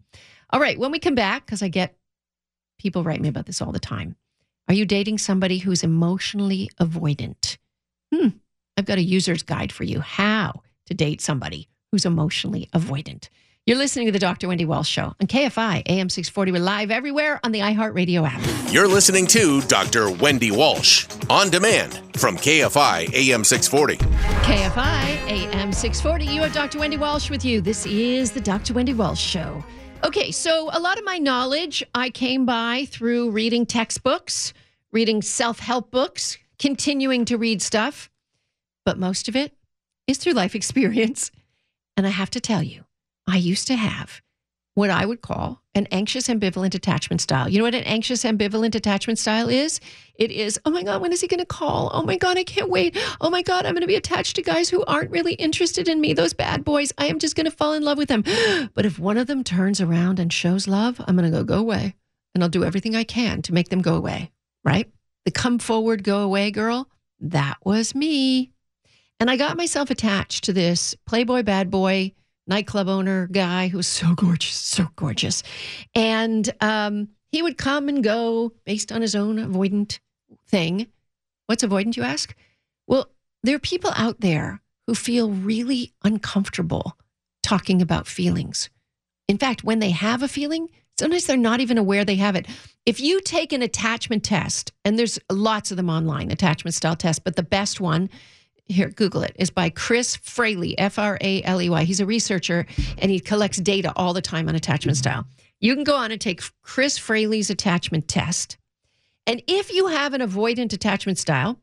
All 0.50 0.60
right, 0.60 0.78
when 0.78 0.90
we 0.90 0.98
come 0.98 1.14
back 1.14 1.46
cuz 1.46 1.62
I 1.62 1.68
get 1.68 1.96
people 2.78 3.04
write 3.04 3.20
me 3.20 3.28
about 3.28 3.46
this 3.46 3.62
all 3.62 3.72
the 3.72 3.78
time. 3.78 4.16
Are 4.68 4.74
you 4.74 4.84
dating 4.86 5.18
somebody 5.18 5.58
who's 5.58 5.82
emotionally 5.82 6.70
avoidant? 6.80 7.58
Hmm, 8.12 8.28
I've 8.76 8.86
got 8.86 8.98
a 8.98 9.02
user's 9.02 9.42
guide 9.42 9.72
for 9.72 9.84
you 9.84 10.00
how 10.00 10.62
to 10.86 10.94
date 10.94 11.20
somebody 11.20 11.68
who's 11.90 12.04
emotionally 12.04 12.68
avoidant. 12.74 13.28
You're 13.64 13.78
listening 13.78 14.06
to 14.06 14.12
the 14.12 14.18
Dr. 14.18 14.48
Wendy 14.48 14.64
Walsh 14.64 14.88
Show 14.88 15.14
on 15.20 15.28
KFI 15.28 15.84
AM 15.86 16.08
640. 16.08 16.50
We're 16.50 16.58
live 16.58 16.90
everywhere 16.90 17.38
on 17.44 17.52
the 17.52 17.60
iHeartRadio 17.60 18.28
app. 18.28 18.72
You're 18.72 18.88
listening 18.88 19.24
to 19.28 19.60
Dr. 19.62 20.10
Wendy 20.10 20.50
Walsh 20.50 21.06
on 21.30 21.48
demand 21.48 22.00
from 22.18 22.36
KFI 22.36 23.14
AM 23.14 23.44
640. 23.44 23.98
KFI 24.42 25.28
AM 25.28 25.72
640. 25.72 26.24
You 26.24 26.42
have 26.42 26.52
Dr. 26.52 26.80
Wendy 26.80 26.96
Walsh 26.96 27.30
with 27.30 27.44
you. 27.44 27.60
This 27.60 27.86
is 27.86 28.32
the 28.32 28.40
Dr. 28.40 28.74
Wendy 28.74 28.94
Walsh 28.94 29.20
Show. 29.20 29.64
Okay, 30.02 30.32
so 30.32 30.68
a 30.72 30.80
lot 30.80 30.98
of 30.98 31.04
my 31.04 31.18
knowledge 31.18 31.84
I 31.94 32.10
came 32.10 32.44
by 32.44 32.88
through 32.90 33.30
reading 33.30 33.64
textbooks, 33.64 34.52
reading 34.90 35.22
self 35.22 35.60
help 35.60 35.92
books, 35.92 36.36
continuing 36.58 37.24
to 37.26 37.38
read 37.38 37.62
stuff, 37.62 38.10
but 38.84 38.98
most 38.98 39.28
of 39.28 39.36
it 39.36 39.56
is 40.08 40.18
through 40.18 40.32
life 40.32 40.54
experience. 40.56 41.30
And 41.96 42.08
I 42.08 42.10
have 42.10 42.30
to 42.30 42.40
tell 42.40 42.64
you, 42.64 42.82
I 43.26 43.36
used 43.36 43.66
to 43.68 43.76
have 43.76 44.20
what 44.74 44.90
I 44.90 45.04
would 45.04 45.20
call 45.20 45.60
an 45.74 45.86
anxious 45.90 46.28
ambivalent 46.28 46.74
attachment 46.74 47.20
style. 47.20 47.48
You 47.48 47.58
know 47.58 47.64
what 47.64 47.74
an 47.74 47.84
anxious 47.84 48.24
ambivalent 48.24 48.74
attachment 48.74 49.18
style 49.18 49.48
is? 49.48 49.80
It 50.14 50.30
is, 50.30 50.58
oh 50.64 50.70
my 50.70 50.82
God, 50.82 51.00
when 51.00 51.12
is 51.12 51.20
he 51.20 51.26
going 51.26 51.40
to 51.40 51.46
call? 51.46 51.90
Oh 51.92 52.02
my 52.02 52.16
God, 52.16 52.38
I 52.38 52.44
can't 52.44 52.70
wait. 52.70 52.96
Oh 53.20 53.30
my 53.30 53.42
God, 53.42 53.66
I'm 53.66 53.72
going 53.72 53.82
to 53.82 53.86
be 53.86 53.96
attached 53.96 54.36
to 54.36 54.42
guys 54.42 54.68
who 54.68 54.84
aren't 54.84 55.10
really 55.10 55.34
interested 55.34 55.88
in 55.88 56.00
me. 56.00 56.14
Those 56.14 56.32
bad 56.32 56.64
boys, 56.64 56.92
I 56.98 57.06
am 57.06 57.18
just 57.18 57.36
going 57.36 57.46
to 57.46 57.50
fall 57.50 57.74
in 57.74 57.82
love 57.82 57.98
with 57.98 58.08
them. 58.08 58.24
But 58.74 58.86
if 58.86 58.98
one 58.98 59.18
of 59.18 59.26
them 59.26 59.44
turns 59.44 59.80
around 59.80 60.18
and 60.18 60.32
shows 60.32 60.66
love, 60.66 61.00
I'm 61.06 61.16
going 61.16 61.30
to 61.30 61.36
go, 61.36 61.44
go 61.44 61.58
away. 61.58 61.94
And 62.34 62.42
I'll 62.42 62.48
do 62.48 62.64
everything 62.64 62.96
I 62.96 63.04
can 63.04 63.42
to 63.42 63.52
make 63.52 63.68
them 63.68 63.82
go 63.82 63.94
away, 63.94 64.30
right? 64.64 64.90
The 65.24 65.30
come 65.30 65.58
forward, 65.58 66.04
go 66.04 66.20
away 66.20 66.50
girl, 66.50 66.88
that 67.20 67.58
was 67.64 67.94
me. 67.94 68.52
And 69.20 69.30
I 69.30 69.36
got 69.36 69.56
myself 69.56 69.90
attached 69.90 70.44
to 70.44 70.52
this 70.52 70.94
Playboy 71.06 71.42
bad 71.42 71.70
boy 71.70 72.12
nightclub 72.46 72.88
owner 72.88 73.28
guy 73.28 73.68
who 73.68 73.76
was 73.76 73.86
so 73.86 74.14
gorgeous, 74.14 74.54
so 74.54 74.88
gorgeous. 74.96 75.42
And 75.94 76.50
um, 76.60 77.08
he 77.30 77.42
would 77.42 77.58
come 77.58 77.88
and 77.88 78.02
go 78.02 78.52
based 78.64 78.92
on 78.92 79.02
his 79.02 79.14
own 79.14 79.36
avoidant 79.36 79.98
thing. 80.46 80.86
What's 81.46 81.64
avoidant, 81.64 81.96
you 81.96 82.02
ask? 82.02 82.34
Well, 82.86 83.08
there 83.42 83.56
are 83.56 83.60
people 83.60 83.92
out 83.96 84.20
there 84.20 84.60
who 84.86 84.94
feel 84.94 85.30
really 85.30 85.92
uncomfortable 86.02 86.96
talking 87.42 87.82
about 87.82 88.06
feelings. 88.06 88.70
In 89.28 89.38
fact, 89.38 89.64
when 89.64 89.78
they 89.78 89.90
have 89.90 90.22
a 90.22 90.28
feeling, 90.28 90.68
sometimes 90.98 91.26
they're 91.26 91.36
not 91.36 91.60
even 91.60 91.78
aware 91.78 92.04
they 92.04 92.16
have 92.16 92.36
it. 92.36 92.46
If 92.84 93.00
you 93.00 93.20
take 93.20 93.52
an 93.52 93.62
attachment 93.62 94.24
test, 94.24 94.72
and 94.84 94.98
there's 94.98 95.18
lots 95.30 95.70
of 95.70 95.76
them 95.76 95.88
online, 95.88 96.30
attachment 96.30 96.74
style 96.74 96.96
test, 96.96 97.24
but 97.24 97.36
the 97.36 97.42
best 97.42 97.80
one 97.80 98.10
here, 98.66 98.88
Google 98.90 99.22
it, 99.22 99.34
is 99.38 99.50
by 99.50 99.70
Chris 99.70 100.16
Fraley, 100.16 100.78
F 100.78 100.98
R 100.98 101.18
A 101.20 101.42
L 101.42 101.60
E 101.60 101.68
Y. 101.68 101.84
He's 101.84 102.00
a 102.00 102.06
researcher 102.06 102.66
and 102.98 103.10
he 103.10 103.20
collects 103.20 103.58
data 103.58 103.92
all 103.96 104.12
the 104.12 104.22
time 104.22 104.48
on 104.48 104.54
attachment 104.54 104.96
style. 104.96 105.26
You 105.60 105.74
can 105.74 105.84
go 105.84 105.96
on 105.96 106.10
and 106.10 106.20
take 106.20 106.42
Chris 106.62 106.98
Fraley's 106.98 107.50
attachment 107.50 108.08
test. 108.08 108.56
And 109.26 109.42
if 109.46 109.72
you 109.72 109.86
have 109.86 110.14
an 110.14 110.20
avoidant 110.20 110.72
attachment 110.72 111.18
style, 111.18 111.60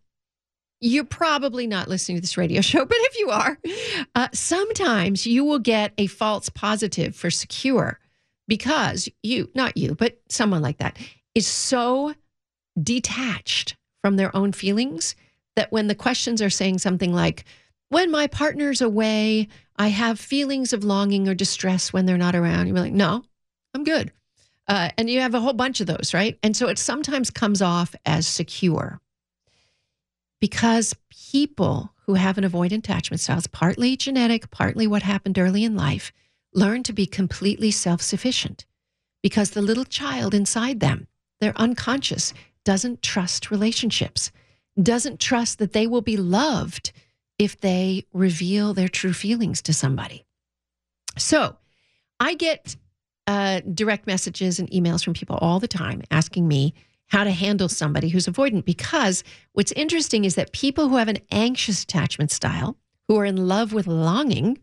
you're 0.80 1.04
probably 1.04 1.68
not 1.68 1.90
listening 1.90 2.18
to 2.18 2.22
this 2.22 2.38
radio 2.38 2.62
show, 2.62 2.86
but 2.86 2.98
if 2.98 3.20
you 3.20 3.30
are, 3.30 3.58
uh, 4.16 4.28
sometimes 4.34 5.28
you 5.28 5.44
will 5.44 5.60
get 5.60 5.94
a 5.98 6.08
false 6.08 6.50
positive 6.50 7.16
for 7.16 7.30
secure 7.30 8.00
because 8.48 9.10
you, 9.22 9.50
not 9.54 9.78
you, 9.78 9.96
but 9.96 10.20
someone 10.30 10.62
like 10.62 10.78
that, 10.80 10.98
is 11.36 11.46
so 11.46 12.14
detached 12.82 13.76
from 14.02 14.16
their 14.16 14.36
own 14.36 14.52
feelings 14.52 15.16
that 15.56 15.72
when 15.72 15.88
the 15.88 15.96
questions 15.96 16.42
are 16.42 16.50
saying 16.50 16.80
something 16.80 17.14
like, 17.14 17.46
when 17.90 18.12
my 18.12 18.28
partner's 18.28 18.82
away, 18.82 19.48
I 19.76 19.88
have 19.88 20.20
feelings 20.20 20.74
of 20.74 20.84
longing 20.84 21.28
or 21.28 21.34
distress 21.34 21.92
when 21.92 22.06
they're 22.06 22.18
not 22.18 22.36
around. 22.36 22.68
You're 22.68 22.78
like, 22.78 22.94
no, 22.94 23.24
I'm 23.74 23.84
good. 23.84 24.12
Uh, 24.68 24.90
and 24.98 25.10
you 25.10 25.20
have 25.20 25.34
a 25.34 25.40
whole 25.40 25.54
bunch 25.54 25.82
of 25.82 25.88
those, 25.88 26.14
right? 26.14 26.38
And 26.44 26.56
so 26.56 26.68
it 26.68 26.78
sometimes 26.78 27.32
comes 27.32 27.62
off 27.62 27.96
as 28.06 28.28
secure 28.28 29.02
because 30.40 30.96
people 31.10 31.94
who 32.06 32.14
have 32.14 32.38
an 32.38 32.44
avoidant 32.44 32.80
attachment 32.80 33.20
style, 33.20 33.38
it's 33.38 33.48
partly 33.48 33.98
genetic, 33.98 34.50
partly 34.52 34.88
what 34.88 35.04
happened 35.04 35.38
early 35.38 35.64
in 35.64 35.76
life, 35.76 36.12
learn 36.54 36.84
to 36.84 36.94
be 36.94 37.06
completely 37.06 37.72
self 37.72 38.02
sufficient 38.02 38.66
because 39.22 39.52
the 39.52 39.62
little 39.62 39.86
child 39.86 40.34
inside 40.34 40.80
them, 40.80 41.08
their 41.40 41.58
unconscious, 41.58 42.34
doesn't 42.64 43.02
trust 43.02 43.52
relationships, 43.52 44.32
doesn't 44.84 45.20
trust 45.20 45.60
that 45.60 45.74
they 45.74 45.88
will 45.88 46.02
be 46.02 46.18
loved 46.18 46.92
if 47.38 47.60
they 47.60 48.06
reveal 48.14 48.74
their 48.74 48.88
true 48.88 49.14
feelings 49.14 49.62
to 49.64 49.74
somebody. 49.74 50.26
So 51.18 51.56
I 52.20 52.34
get 52.36 52.76
uh, 53.28 53.62
direct 53.74 54.08
messages 54.08 54.60
and 54.60 54.70
emails 54.72 55.04
from 55.04 55.14
people 55.14 55.38
all 55.38 55.60
the 55.60 55.68
time 55.68 56.02
asking 56.12 56.48
me 56.48 56.74
how 57.08 57.24
to 57.24 57.32
handle 57.32 57.70
somebody 57.70 58.10
who's 58.10 58.28
avoidant 58.28 58.66
because 58.66 59.24
what's 59.54 59.72
interesting 59.74 60.26
is 60.26 60.36
that 60.36 60.52
people 60.52 60.90
who 60.90 60.98
have 60.98 61.08
an 61.08 61.18
anxious 61.32 61.84
attachment 61.84 62.32
style, 62.32 62.78
who 63.08 63.18
are 63.18 63.26
in 63.26 63.48
love 63.48 63.74
with 63.74 63.88
longing, 63.88 64.58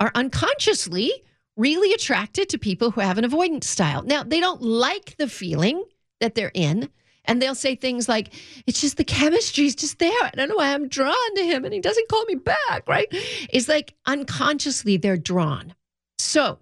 are 0.00 0.10
unconsciously 0.14 1.12
really 1.56 1.92
attracted 1.92 2.48
to 2.48 2.58
people 2.58 2.90
who 2.90 3.00
have 3.00 3.18
an 3.18 3.24
avoidant 3.24 3.64
style. 3.64 4.02
Now, 4.02 4.22
they 4.22 4.40
don't 4.40 4.62
like 4.62 5.16
the 5.16 5.28
feeling 5.28 5.82
that 6.20 6.34
they're 6.34 6.52
in, 6.54 6.88
and 7.28 7.40
they'll 7.40 7.54
say 7.54 7.76
things 7.76 8.08
like, 8.08 8.34
it's 8.66 8.80
just 8.80 8.96
the 8.96 9.04
chemistry's 9.04 9.76
just 9.76 9.98
there. 9.98 10.10
I 10.22 10.30
don't 10.34 10.48
know 10.48 10.56
why 10.56 10.72
I'm 10.72 10.88
drawn 10.88 11.34
to 11.36 11.44
him 11.44 11.64
and 11.64 11.74
he 11.74 11.80
doesn't 11.80 12.08
call 12.08 12.24
me 12.24 12.34
back, 12.34 12.88
right? 12.88 13.06
It's 13.10 13.68
like 13.68 13.94
unconsciously 14.06 14.96
they're 14.96 15.18
drawn. 15.18 15.74
So, 16.18 16.58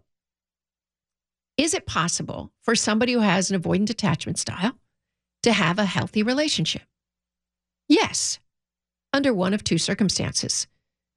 is 1.57 1.73
it 1.73 1.87
possible 1.87 2.53
for 2.61 2.75
somebody 2.75 3.15
who 3.15 3.21
has 3.21 3.51
an 3.51 3.59
avoidant 3.61 3.89
attachment 3.89 4.39
style 4.39 4.77
to 5.45 5.53
have 5.53 5.79
a 5.79 5.87
healthy 5.87 6.23
relationship? 6.23 6.83
Yes, 7.89 8.41
under 9.13 9.33
one 9.33 9.55
of 9.55 9.65
two 9.65 9.79
circumstances. 9.79 10.67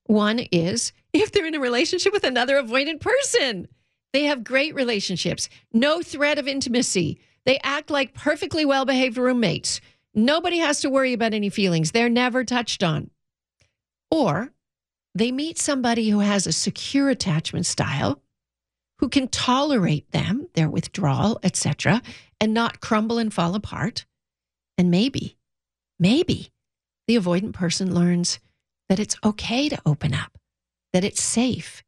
One 0.06 0.40
is 0.52 0.94
if 1.12 1.32
they're 1.32 1.46
in 1.46 1.56
a 1.56 1.60
relationship 1.60 2.14
with 2.14 2.24
another 2.24 2.62
avoidant 2.62 3.02
person. 3.02 3.68
They 4.12 4.24
have 4.24 4.44
great 4.44 4.74
relationships, 4.74 5.50
no 5.72 6.02
threat 6.02 6.40
of 6.40 6.48
intimacy. 6.48 7.20
They 7.46 7.60
act 7.64 7.90
like 7.90 8.14
perfectly 8.14 8.66
well 8.66 8.86
behaved 8.86 9.18
roommates. 9.18 9.82
Nobody 10.14 10.58
has 10.58 10.82
to 10.82 10.90
worry 10.90 11.14
about 11.14 11.34
any 11.34 11.50
feelings, 11.50 11.92
they're 11.92 12.10
never 12.10 12.44
touched 12.44 12.84
on. 12.84 13.10
Or 14.12 14.52
they 15.16 15.32
meet 15.32 15.58
somebody 15.58 16.10
who 16.10 16.20
has 16.20 16.48
a 16.48 16.52
secure 16.52 17.10
attachment 17.10 17.66
style 17.66 18.22
who 19.00 19.10
can 19.10 19.28
tolerate 19.28 20.12
them, 20.12 20.48
their 20.54 20.70
withdrawal, 20.70 21.40
etc., 21.42 22.02
and 22.40 22.54
not 22.54 22.82
crumble 22.82 23.18
and 23.18 23.34
fall 23.34 23.56
apart. 23.56 24.06
And 24.78 24.92
maybe, 24.92 25.38
maybe 26.00 26.52
the 27.08 27.16
avoidant 27.16 27.54
person 27.54 27.94
learns 27.94 28.40
that 28.90 29.00
it's 29.00 29.16
okay 29.24 29.70
to 29.70 29.82
open 29.86 30.14
up, 30.14 30.38
that 30.94 31.04
it's 31.04 31.22
safe, 31.22 31.84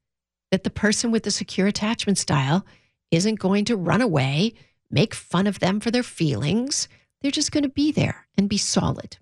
that 0.52 0.64
the 0.64 0.70
person 0.70 1.12
with 1.12 1.24
the 1.24 1.32
secure 1.32 1.68
attachment 1.68 2.18
style 2.18 2.66
isn't 3.12 3.40
going 3.40 3.66
to 3.66 3.76
run 3.76 4.02
away 4.02 4.54
make 4.92 5.14
fun 5.14 5.48
of 5.48 5.60
them 5.60 5.80
for 5.80 5.92
their 5.92 6.04
feelings. 6.04 6.88
They're 7.22 7.32
just 7.32 7.52
going 7.52 7.64
to 7.64 7.70
be 7.70 7.92
there 7.92 8.28
and 8.38 8.50
be 8.50 8.58
solid. 8.58 9.18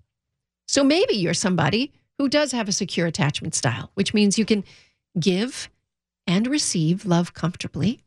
So 0.68 0.84
maybe 0.84 1.14
you're 1.14 1.34
somebody 1.34 1.92
who 2.18 2.28
does 2.28 2.52
have 2.52 2.68
a 2.68 2.72
secure 2.72 3.06
attachment 3.06 3.54
style, 3.54 3.90
which 3.94 4.14
means 4.14 4.38
you 4.38 4.44
can 4.44 4.64
give 5.18 5.70
and 6.26 6.46
receive 6.46 7.06
love 7.06 7.34
comfortably, 7.34 8.00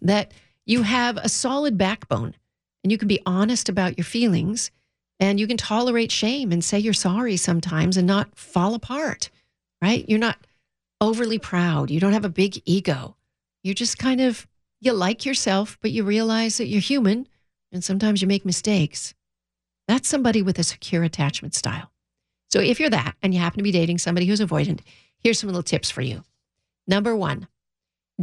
that 0.00 0.32
you 0.66 0.82
have 0.82 1.16
a 1.16 1.28
solid 1.28 1.76
backbone 1.76 2.34
and 2.82 2.90
you 2.90 2.98
can 2.98 3.08
be 3.08 3.20
honest 3.26 3.68
about 3.68 3.98
your 3.98 4.04
feelings 4.04 4.70
and 5.18 5.38
you 5.38 5.46
can 5.46 5.56
tolerate 5.56 6.10
shame 6.10 6.52
and 6.52 6.64
say 6.64 6.78
you're 6.78 6.92
sorry 6.94 7.36
sometimes 7.36 7.96
and 7.96 8.06
not 8.06 8.34
fall 8.36 8.74
apart, 8.74 9.30
right? 9.82 10.08
You're 10.08 10.18
not 10.18 10.38
overly 11.00 11.38
proud. 11.38 11.90
You 11.90 12.00
don't 12.00 12.14
have 12.14 12.24
a 12.24 12.30
big 12.30 12.62
ego. 12.64 13.16
You're 13.62 13.74
just 13.74 13.98
kind 13.98 14.20
of 14.20 14.46
you 14.80 14.92
like 14.92 15.26
yourself, 15.26 15.78
but 15.80 15.90
you 15.90 16.04
realize 16.04 16.58
that 16.58 16.66
you're 16.66 16.80
human 16.80 17.28
and 17.72 17.84
sometimes 17.84 18.22
you 18.22 18.28
make 18.28 18.44
mistakes. 18.44 19.14
That's 19.86 20.08
somebody 20.08 20.42
with 20.42 20.58
a 20.58 20.64
secure 20.64 21.02
attachment 21.02 21.54
style. 21.54 21.90
So 22.50 22.60
if 22.60 22.80
you're 22.80 22.90
that 22.90 23.16
and 23.22 23.32
you 23.32 23.40
happen 23.40 23.58
to 23.58 23.64
be 23.64 23.72
dating 23.72 23.98
somebody 23.98 24.26
who's 24.26 24.40
avoidant, 24.40 24.80
here's 25.18 25.38
some 25.38 25.48
little 25.48 25.62
tips 25.62 25.90
for 25.90 26.02
you. 26.02 26.24
Number 26.86 27.14
one, 27.14 27.46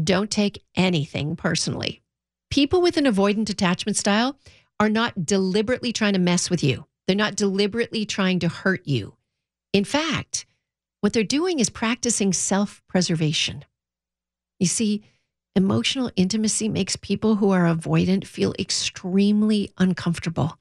don't 0.01 0.29
take 0.29 0.63
anything 0.75 1.35
personally. 1.35 2.01
People 2.49 2.81
with 2.81 2.97
an 2.97 3.05
avoidant 3.05 3.49
attachment 3.49 3.97
style 3.97 4.37
are 4.79 4.89
not 4.89 5.25
deliberately 5.25 5.91
trying 5.91 6.13
to 6.13 6.19
mess 6.19 6.49
with 6.49 6.63
you. 6.63 6.85
They're 7.05 7.15
not 7.15 7.35
deliberately 7.35 8.05
trying 8.05 8.39
to 8.39 8.49
hurt 8.49 8.85
you. 8.85 9.15
In 9.73 9.85
fact, 9.85 10.45
what 11.01 11.13
they're 11.13 11.23
doing 11.23 11.59
is 11.59 11.69
practicing 11.69 12.33
self 12.33 12.81
preservation. 12.87 13.63
You 14.59 14.67
see, 14.67 15.03
Emotional 15.57 16.11
intimacy 16.15 16.69
makes 16.69 16.95
people 16.95 17.37
who 17.37 17.49
are 17.49 17.63
avoidant 17.63 18.27
feel 18.27 18.53
extremely 18.59 19.71
uncomfortable. 19.79 20.59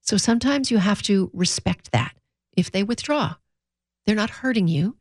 So 0.00 0.16
sometimes 0.16 0.70
you 0.70 0.78
have 0.78 1.02
to 1.02 1.28
respect 1.34 1.90
that. 1.90 2.14
If 2.56 2.70
they 2.70 2.84
withdraw, 2.84 3.34
they're 4.06 4.14
not 4.14 4.30
hurting 4.30 4.68
you, 4.68 4.96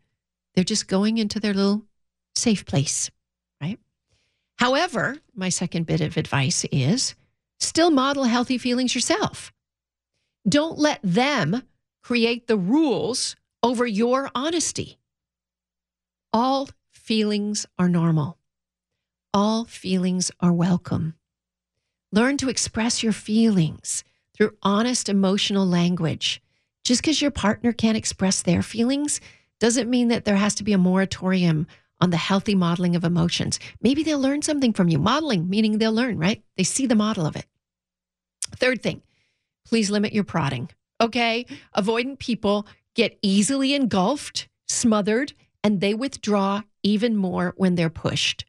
they're 0.56 0.64
just 0.64 0.88
going 0.88 1.20
into 1.20 1.40
their 1.40 1.54
little 1.54 1.86
safe 2.34 2.66
place, 2.66 3.12
right? 3.62 3.78
However, 4.58 5.20
my 5.36 5.50
second 5.50 5.86
bit 5.86 6.02
of 6.02 6.18
advice 6.18 6.66
is 6.72 7.14
still 7.60 7.92
model 7.92 8.24
healthy 8.24 8.58
feelings 8.58 8.96
yourself. 8.96 9.54
Don't 10.50 10.80
let 10.80 11.00
them 11.04 11.62
create 12.02 12.48
the 12.48 12.58
rules 12.58 13.36
over 13.62 13.86
your 13.86 14.32
honesty. 14.34 14.98
All 16.34 16.70
feelings 16.90 17.68
are 17.78 17.88
normal. 17.88 18.40
All 19.34 19.63
feelings 19.63 20.30
are 20.41 20.52
welcome. 20.52 21.13
Learn 22.12 22.36
to 22.36 22.50
express 22.50 23.02
your 23.02 23.13
feelings 23.13 24.04
through 24.36 24.58
honest 24.62 25.08
emotional 25.08 25.65
language. 25.65 26.41
Just 26.84 27.02
because 27.02 27.22
your 27.22 27.32
partner 27.32 27.72
can't 27.72 27.96
express 27.96 28.41
their 28.41 28.62
feelings 28.62 29.22
doesn't 29.62 29.89
mean 29.89 30.10
that 30.10 30.26
there 30.26 30.36
has 30.36 30.54
to 30.56 30.65
be 30.65 30.74
a 30.74 30.78
moratorium 30.78 31.65
on 32.02 32.10
the 32.10 32.17
healthy 32.17 32.56
modeling 32.56 32.94
of 32.94 33.06
emotions. 33.06 33.58
Maybe 33.82 34.04
they'll 34.04 34.20
learn 34.20 34.41
something 34.41 34.74
from 34.74 34.89
you. 34.89 35.00
Modeling, 35.00 35.50
meaning 35.50 35.78
they'll 35.78 35.94
learn, 35.94 36.17
right? 36.17 36.44
They 36.58 36.63
see 36.63 36.86
the 36.86 36.96
model 36.96 37.26
of 37.26 37.38
it. 37.38 37.46
Third 38.58 38.84
thing, 38.84 39.02
please 39.65 39.89
limit 39.89 40.12
your 40.12 40.26
prodding. 40.26 40.70
Okay. 41.00 41.46
Avoidant 41.78 42.20
people 42.20 42.67
get 42.96 43.17
easily 43.22 43.76
engulfed, 43.76 44.50
smothered, 44.67 45.32
and 45.63 45.80
they 45.80 45.94
withdraw 45.94 46.63
even 46.84 47.15
more 47.15 47.54
when 47.56 47.76
they're 47.76 47.89
pushed. 47.89 48.44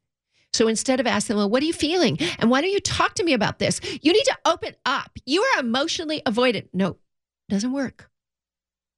So 0.52 0.68
instead 0.68 1.00
of 1.00 1.06
asking, 1.06 1.36
well, 1.36 1.48
what 1.48 1.62
are 1.62 1.66
you 1.66 1.72
feeling? 1.72 2.18
And 2.38 2.50
why 2.50 2.60
don't 2.60 2.70
you 2.70 2.80
talk 2.80 3.14
to 3.14 3.24
me 3.24 3.32
about 3.32 3.58
this? 3.58 3.80
You 4.02 4.12
need 4.12 4.24
to 4.24 4.38
open 4.44 4.74
up. 4.84 5.10
You 5.24 5.42
are 5.42 5.60
emotionally 5.60 6.22
avoidant. 6.26 6.68
No, 6.72 6.98
doesn't 7.48 7.72
work. 7.72 8.10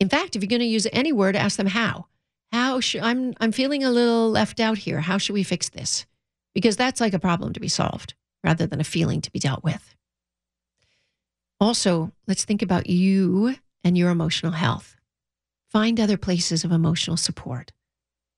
In 0.00 0.08
fact, 0.08 0.34
if 0.34 0.42
you're 0.42 0.48
going 0.48 0.60
to 0.60 0.66
use 0.66 0.86
any 0.92 1.12
word, 1.12 1.36
ask 1.36 1.56
them 1.56 1.66
how. 1.66 2.06
How 2.52 2.80
should 2.80 3.02
I'm 3.02 3.34
I'm 3.40 3.52
feeling 3.52 3.82
a 3.82 3.90
little 3.90 4.30
left 4.30 4.60
out 4.60 4.78
here. 4.78 5.00
How 5.00 5.18
should 5.18 5.32
we 5.32 5.42
fix 5.42 5.68
this? 5.68 6.06
Because 6.54 6.76
that's 6.76 7.00
like 7.00 7.14
a 7.14 7.18
problem 7.18 7.52
to 7.52 7.60
be 7.60 7.68
solved 7.68 8.14
rather 8.44 8.66
than 8.66 8.80
a 8.80 8.84
feeling 8.84 9.20
to 9.22 9.32
be 9.32 9.38
dealt 9.38 9.64
with. 9.64 9.94
Also, 11.60 12.12
let's 12.28 12.44
think 12.44 12.62
about 12.62 12.88
you 12.88 13.56
and 13.82 13.96
your 13.96 14.10
emotional 14.10 14.52
health. 14.52 14.96
Find 15.68 15.98
other 15.98 16.16
places 16.16 16.62
of 16.62 16.70
emotional 16.70 17.16
support, 17.16 17.72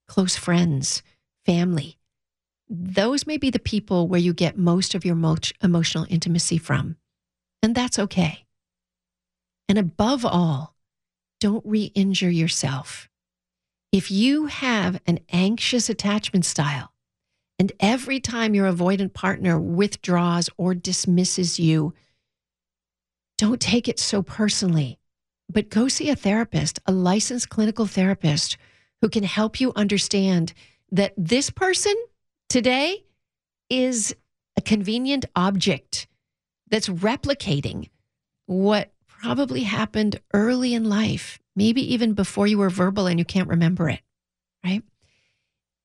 close 0.07 0.37
friends, 0.37 1.03
family, 1.45 1.99
those 2.69 3.27
may 3.27 3.37
be 3.37 3.51
the 3.51 3.59
people 3.59 4.09
where 4.09 4.21
you 4.21 4.33
get 4.35 4.59
most 4.59 4.95
of 4.95 5.05
your 5.05 5.15
mo- 5.15 5.37
emotional 5.63 6.07
intimacy 6.09 6.59
from. 6.59 6.97
And 7.63 7.75
that's 7.75 7.99
okay. 7.99 8.47
And 9.69 9.79
above 9.79 10.25
all, 10.25 10.75
don't 11.41 11.65
re 11.67 11.93
injure 11.95 12.31
yourself. 12.31 13.09
If 13.93 14.11
you 14.11 14.47
have 14.47 15.01
an 15.07 15.21
anxious 15.31 15.89
attachment 15.89 16.45
style, 16.45 16.93
and 17.59 17.73
every 17.81 18.21
time 18.21 18.55
your 18.55 18.71
avoidant 18.71 19.15
partner 19.15 19.59
withdraws 19.59 20.51
or 20.59 20.75
dismisses 20.75 21.59
you, 21.59 21.95
don't 23.39 23.61
take 23.61 23.89
it 23.89 23.99
so 23.99 24.23
personally. 24.23 24.99
but 25.49 25.71
go 25.71 25.89
see 25.89 26.11
a 26.11 26.17
therapist, 26.17 26.81
a 26.87 26.93
licensed 26.93 27.49
clinical 27.49 27.87
therapist 27.87 28.57
who 29.01 29.09
can 29.09 29.23
help 29.23 29.61
you 29.61 29.73
understand 29.77 30.53
that 30.91 31.13
this 31.17 31.51
person 31.51 31.95
today 32.49 33.05
is 33.71 34.15
a 34.57 34.61
convenient 34.61 35.25
object 35.35 36.07
that's 36.69 36.89
replicating 36.89 37.89
what 38.47 38.93
probably 39.07 39.63
happened 39.63 40.21
early 40.33 40.75
in 40.75 40.85
life, 40.85 41.39
maybe 41.55 41.95
even 41.95 42.13
before 42.13 42.47
you 42.47 42.59
were 42.59 42.71
verbal 42.71 43.07
and 43.07 43.19
you 43.19 43.25
can't 43.25 43.49
remember 43.49 43.89
it, 43.89 44.01
right? 44.65 44.83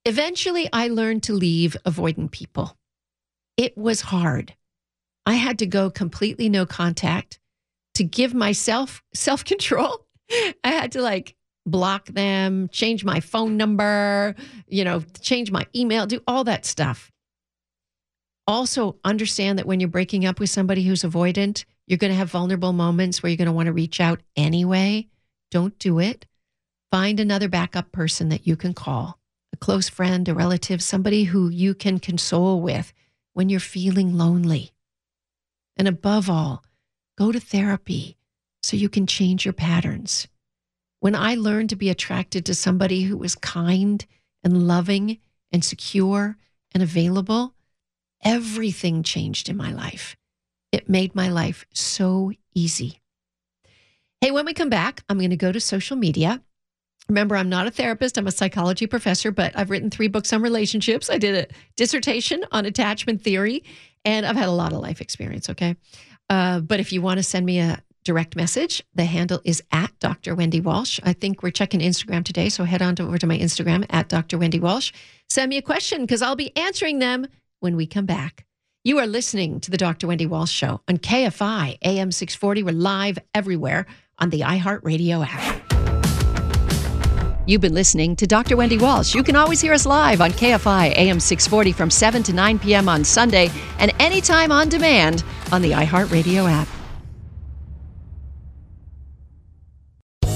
Eventually, 0.06 0.68
I 0.74 0.88
learned 0.88 1.24
to 1.24 1.34
leave 1.34 1.78
avoidant 1.86 2.32
people. 2.32 2.76
It 3.58 3.78
was 3.78 4.02
hard. 4.02 4.56
I 5.26 5.36
had 5.36 5.60
to 5.60 5.68
go 5.68 5.90
completely 5.90 6.50
no 6.50 6.66
contact 6.66 7.40
to 7.96 8.04
give 8.04 8.34
myself 8.34 9.04
self 9.14 9.46
control. 9.46 10.06
I 10.64 10.72
had 10.72 10.94
to 10.94 11.02
like 11.02 11.36
block 11.66 12.08
them, 12.08 12.70
change 12.70 13.04
my 13.04 13.20
phone 13.20 13.58
number, 13.58 14.36
you 14.68 14.84
know, 14.84 15.04
change 15.22 15.52
my 15.52 15.66
email, 15.76 16.06
do 16.06 16.22
all 16.28 16.44
that 16.44 16.66
stuff. 16.66 17.12
Also, 18.48 18.98
understand 19.04 19.60
that 19.60 19.68
when 19.68 19.80
you're 19.80 19.90
breaking 19.90 20.26
up 20.26 20.40
with 20.40 20.50
somebody 20.50 20.84
who's 20.84 21.04
avoidant, 21.04 21.66
you're 21.88 21.98
going 21.98 22.12
to 22.12 22.18
have 22.18 22.32
vulnerable 22.32 22.74
moments 22.74 23.22
where 23.22 23.30
you're 23.30 23.38
going 23.38 23.46
to 23.46 23.52
want 23.52 23.68
to 23.68 23.74
reach 23.74 24.00
out 24.00 24.22
anyway. 24.36 25.08
Don't 25.52 25.78
do 25.80 26.00
it. 26.00 26.26
Find 26.92 27.20
another 27.20 27.48
backup 27.48 27.92
person 27.92 28.30
that 28.30 28.48
you 28.48 28.56
can 28.56 28.74
call 28.74 29.18
a 29.54 29.58
close 29.58 29.90
friend, 29.90 30.28
a 30.28 30.34
relative, 30.34 30.82
somebody 30.82 31.26
who 31.26 31.50
you 31.50 31.74
can 31.74 32.00
console 32.00 32.62
with 32.62 32.94
when 33.34 33.50
you're 33.50 33.60
feeling 33.60 34.18
lonely. 34.18 34.72
And 35.78 35.88
above 35.88 36.30
all, 36.30 36.64
go 37.18 37.32
to 37.32 37.40
therapy 37.40 38.18
so 38.62 38.78
you 38.78 38.90
can 38.90 39.08
change 39.08 39.46
your 39.46 39.54
patterns. 39.54 40.28
When 41.02 41.16
I 41.16 41.34
learned 41.34 41.70
to 41.72 41.76
be 41.76 41.90
attracted 41.90 42.46
to 42.46 42.54
somebody 42.54 43.02
who 43.02 43.18
was 43.18 43.34
kind 43.34 44.06
and 44.44 44.68
loving 44.68 45.18
and 45.52 45.66
secure 45.66 46.38
and 46.76 46.84
available, 46.84 47.56
everything 48.24 49.02
changed 49.02 49.50
in 49.50 49.58
my 49.58 49.74
life. 49.74 50.16
It 50.72 50.88
made 50.88 51.16
my 51.16 51.28
life 51.28 51.66
so 51.74 52.34
easy. 52.54 53.02
Hey, 54.22 54.30
when 54.30 54.46
we 54.46 54.54
come 54.54 54.70
back, 54.70 55.04
I'm 55.10 55.18
going 55.18 55.32
to 55.32 55.38
go 55.38 55.52
to 55.52 55.60
social 55.60 55.98
media. 55.98 56.40
Remember, 57.10 57.36
I'm 57.36 57.50
not 57.50 57.66
a 57.66 57.72
therapist, 57.72 58.20
I'm 58.20 58.28
a 58.28 58.32
psychology 58.32 58.86
professor, 58.86 59.32
but 59.32 59.58
I've 59.58 59.72
written 59.72 59.90
three 59.90 60.08
books 60.08 60.32
on 60.32 60.44
relationships. 60.44 61.10
I 61.10 61.18
did 61.18 61.34
a 61.36 61.54
dissertation 61.78 62.46
on 62.52 62.68
attachment 62.68 63.24
theory, 63.24 63.64
and 64.06 64.24
I've 64.24 64.36
had 64.36 64.50
a 64.50 64.52
lot 64.52 64.72
of 64.72 64.82
life 64.82 65.02
experience, 65.02 65.50
okay? 65.50 65.78
Uh, 66.30 66.60
but 66.60 66.80
if 66.80 66.94
you 66.94 67.02
want 67.02 67.18
to 67.18 67.24
send 67.24 67.44
me 67.44 67.60
a 67.60 67.82
direct 68.04 68.36
message, 68.36 68.84
the 68.94 69.06
handle 69.06 69.42
is 69.44 69.64
at 69.72 69.92
Dr. 70.00 70.36
Wendy 70.36 70.60
Walsh. 70.60 71.00
I 71.04 71.14
think 71.14 71.44
we're 71.44 71.52
checking 71.52 71.80
Instagram 71.80 72.24
today, 72.24 72.50
so 72.50 72.64
head 72.64 72.82
on 72.82 72.96
to, 72.96 73.04
over 73.04 73.18
to 73.18 73.28
my 73.28 73.38
Instagram 73.38 73.86
at 73.90 74.10
Dr. 74.10 74.38
Wendy 74.38 74.60
Walsh. 74.60 74.92
Send 75.30 75.50
me 75.50 75.58
a 75.58 75.62
question 75.62 76.02
because 76.02 76.22
I'll 76.22 76.36
be 76.36 76.56
answering 76.58 77.00
them 77.00 77.28
when 77.60 77.76
we 77.76 77.86
come 77.86 78.06
back. 78.06 78.46
You 78.84 78.98
are 78.98 79.06
listening 79.06 79.60
to 79.60 79.72
the 79.72 79.78
Dr. 79.78 80.08
Wendy 80.08 80.26
Walsh 80.26 80.52
Show 80.52 80.82
on 80.88 80.98
KFI 80.98 81.78
AM 81.84 82.12
640. 82.12 82.64
We're 82.64 82.72
live 82.72 83.20
everywhere 83.36 83.86
on 84.18 84.32
the 84.32 84.42
iHeartRadio 84.42 85.26
app. 85.28 85.62
You've 87.46 87.62
been 87.62 87.74
listening 87.74 88.16
to 88.16 88.26
Dr. 88.28 88.58
Wendy 88.58 88.78
Walsh. 88.78 89.14
You 89.14 89.24
can 89.24 89.36
always 89.36 89.62
hear 89.62 89.74
us 89.74 89.86
live 89.86 90.22
on 90.22 90.32
KFI 90.32 90.96
AM 90.96 91.20
640 91.20 91.72
from 91.74 91.92
7 91.92 92.24
to 92.24 92.34
9 92.34 92.60
p.m. 92.60 92.90
on 92.90 93.04
Sunday 93.04 93.52
and 93.78 93.94
anytime 94.00 94.52
on 94.52 94.70
demand 94.70 95.24
on 95.52 95.62
the 95.62 95.72
iHeartRadio 95.72 96.50
app. 96.50 96.68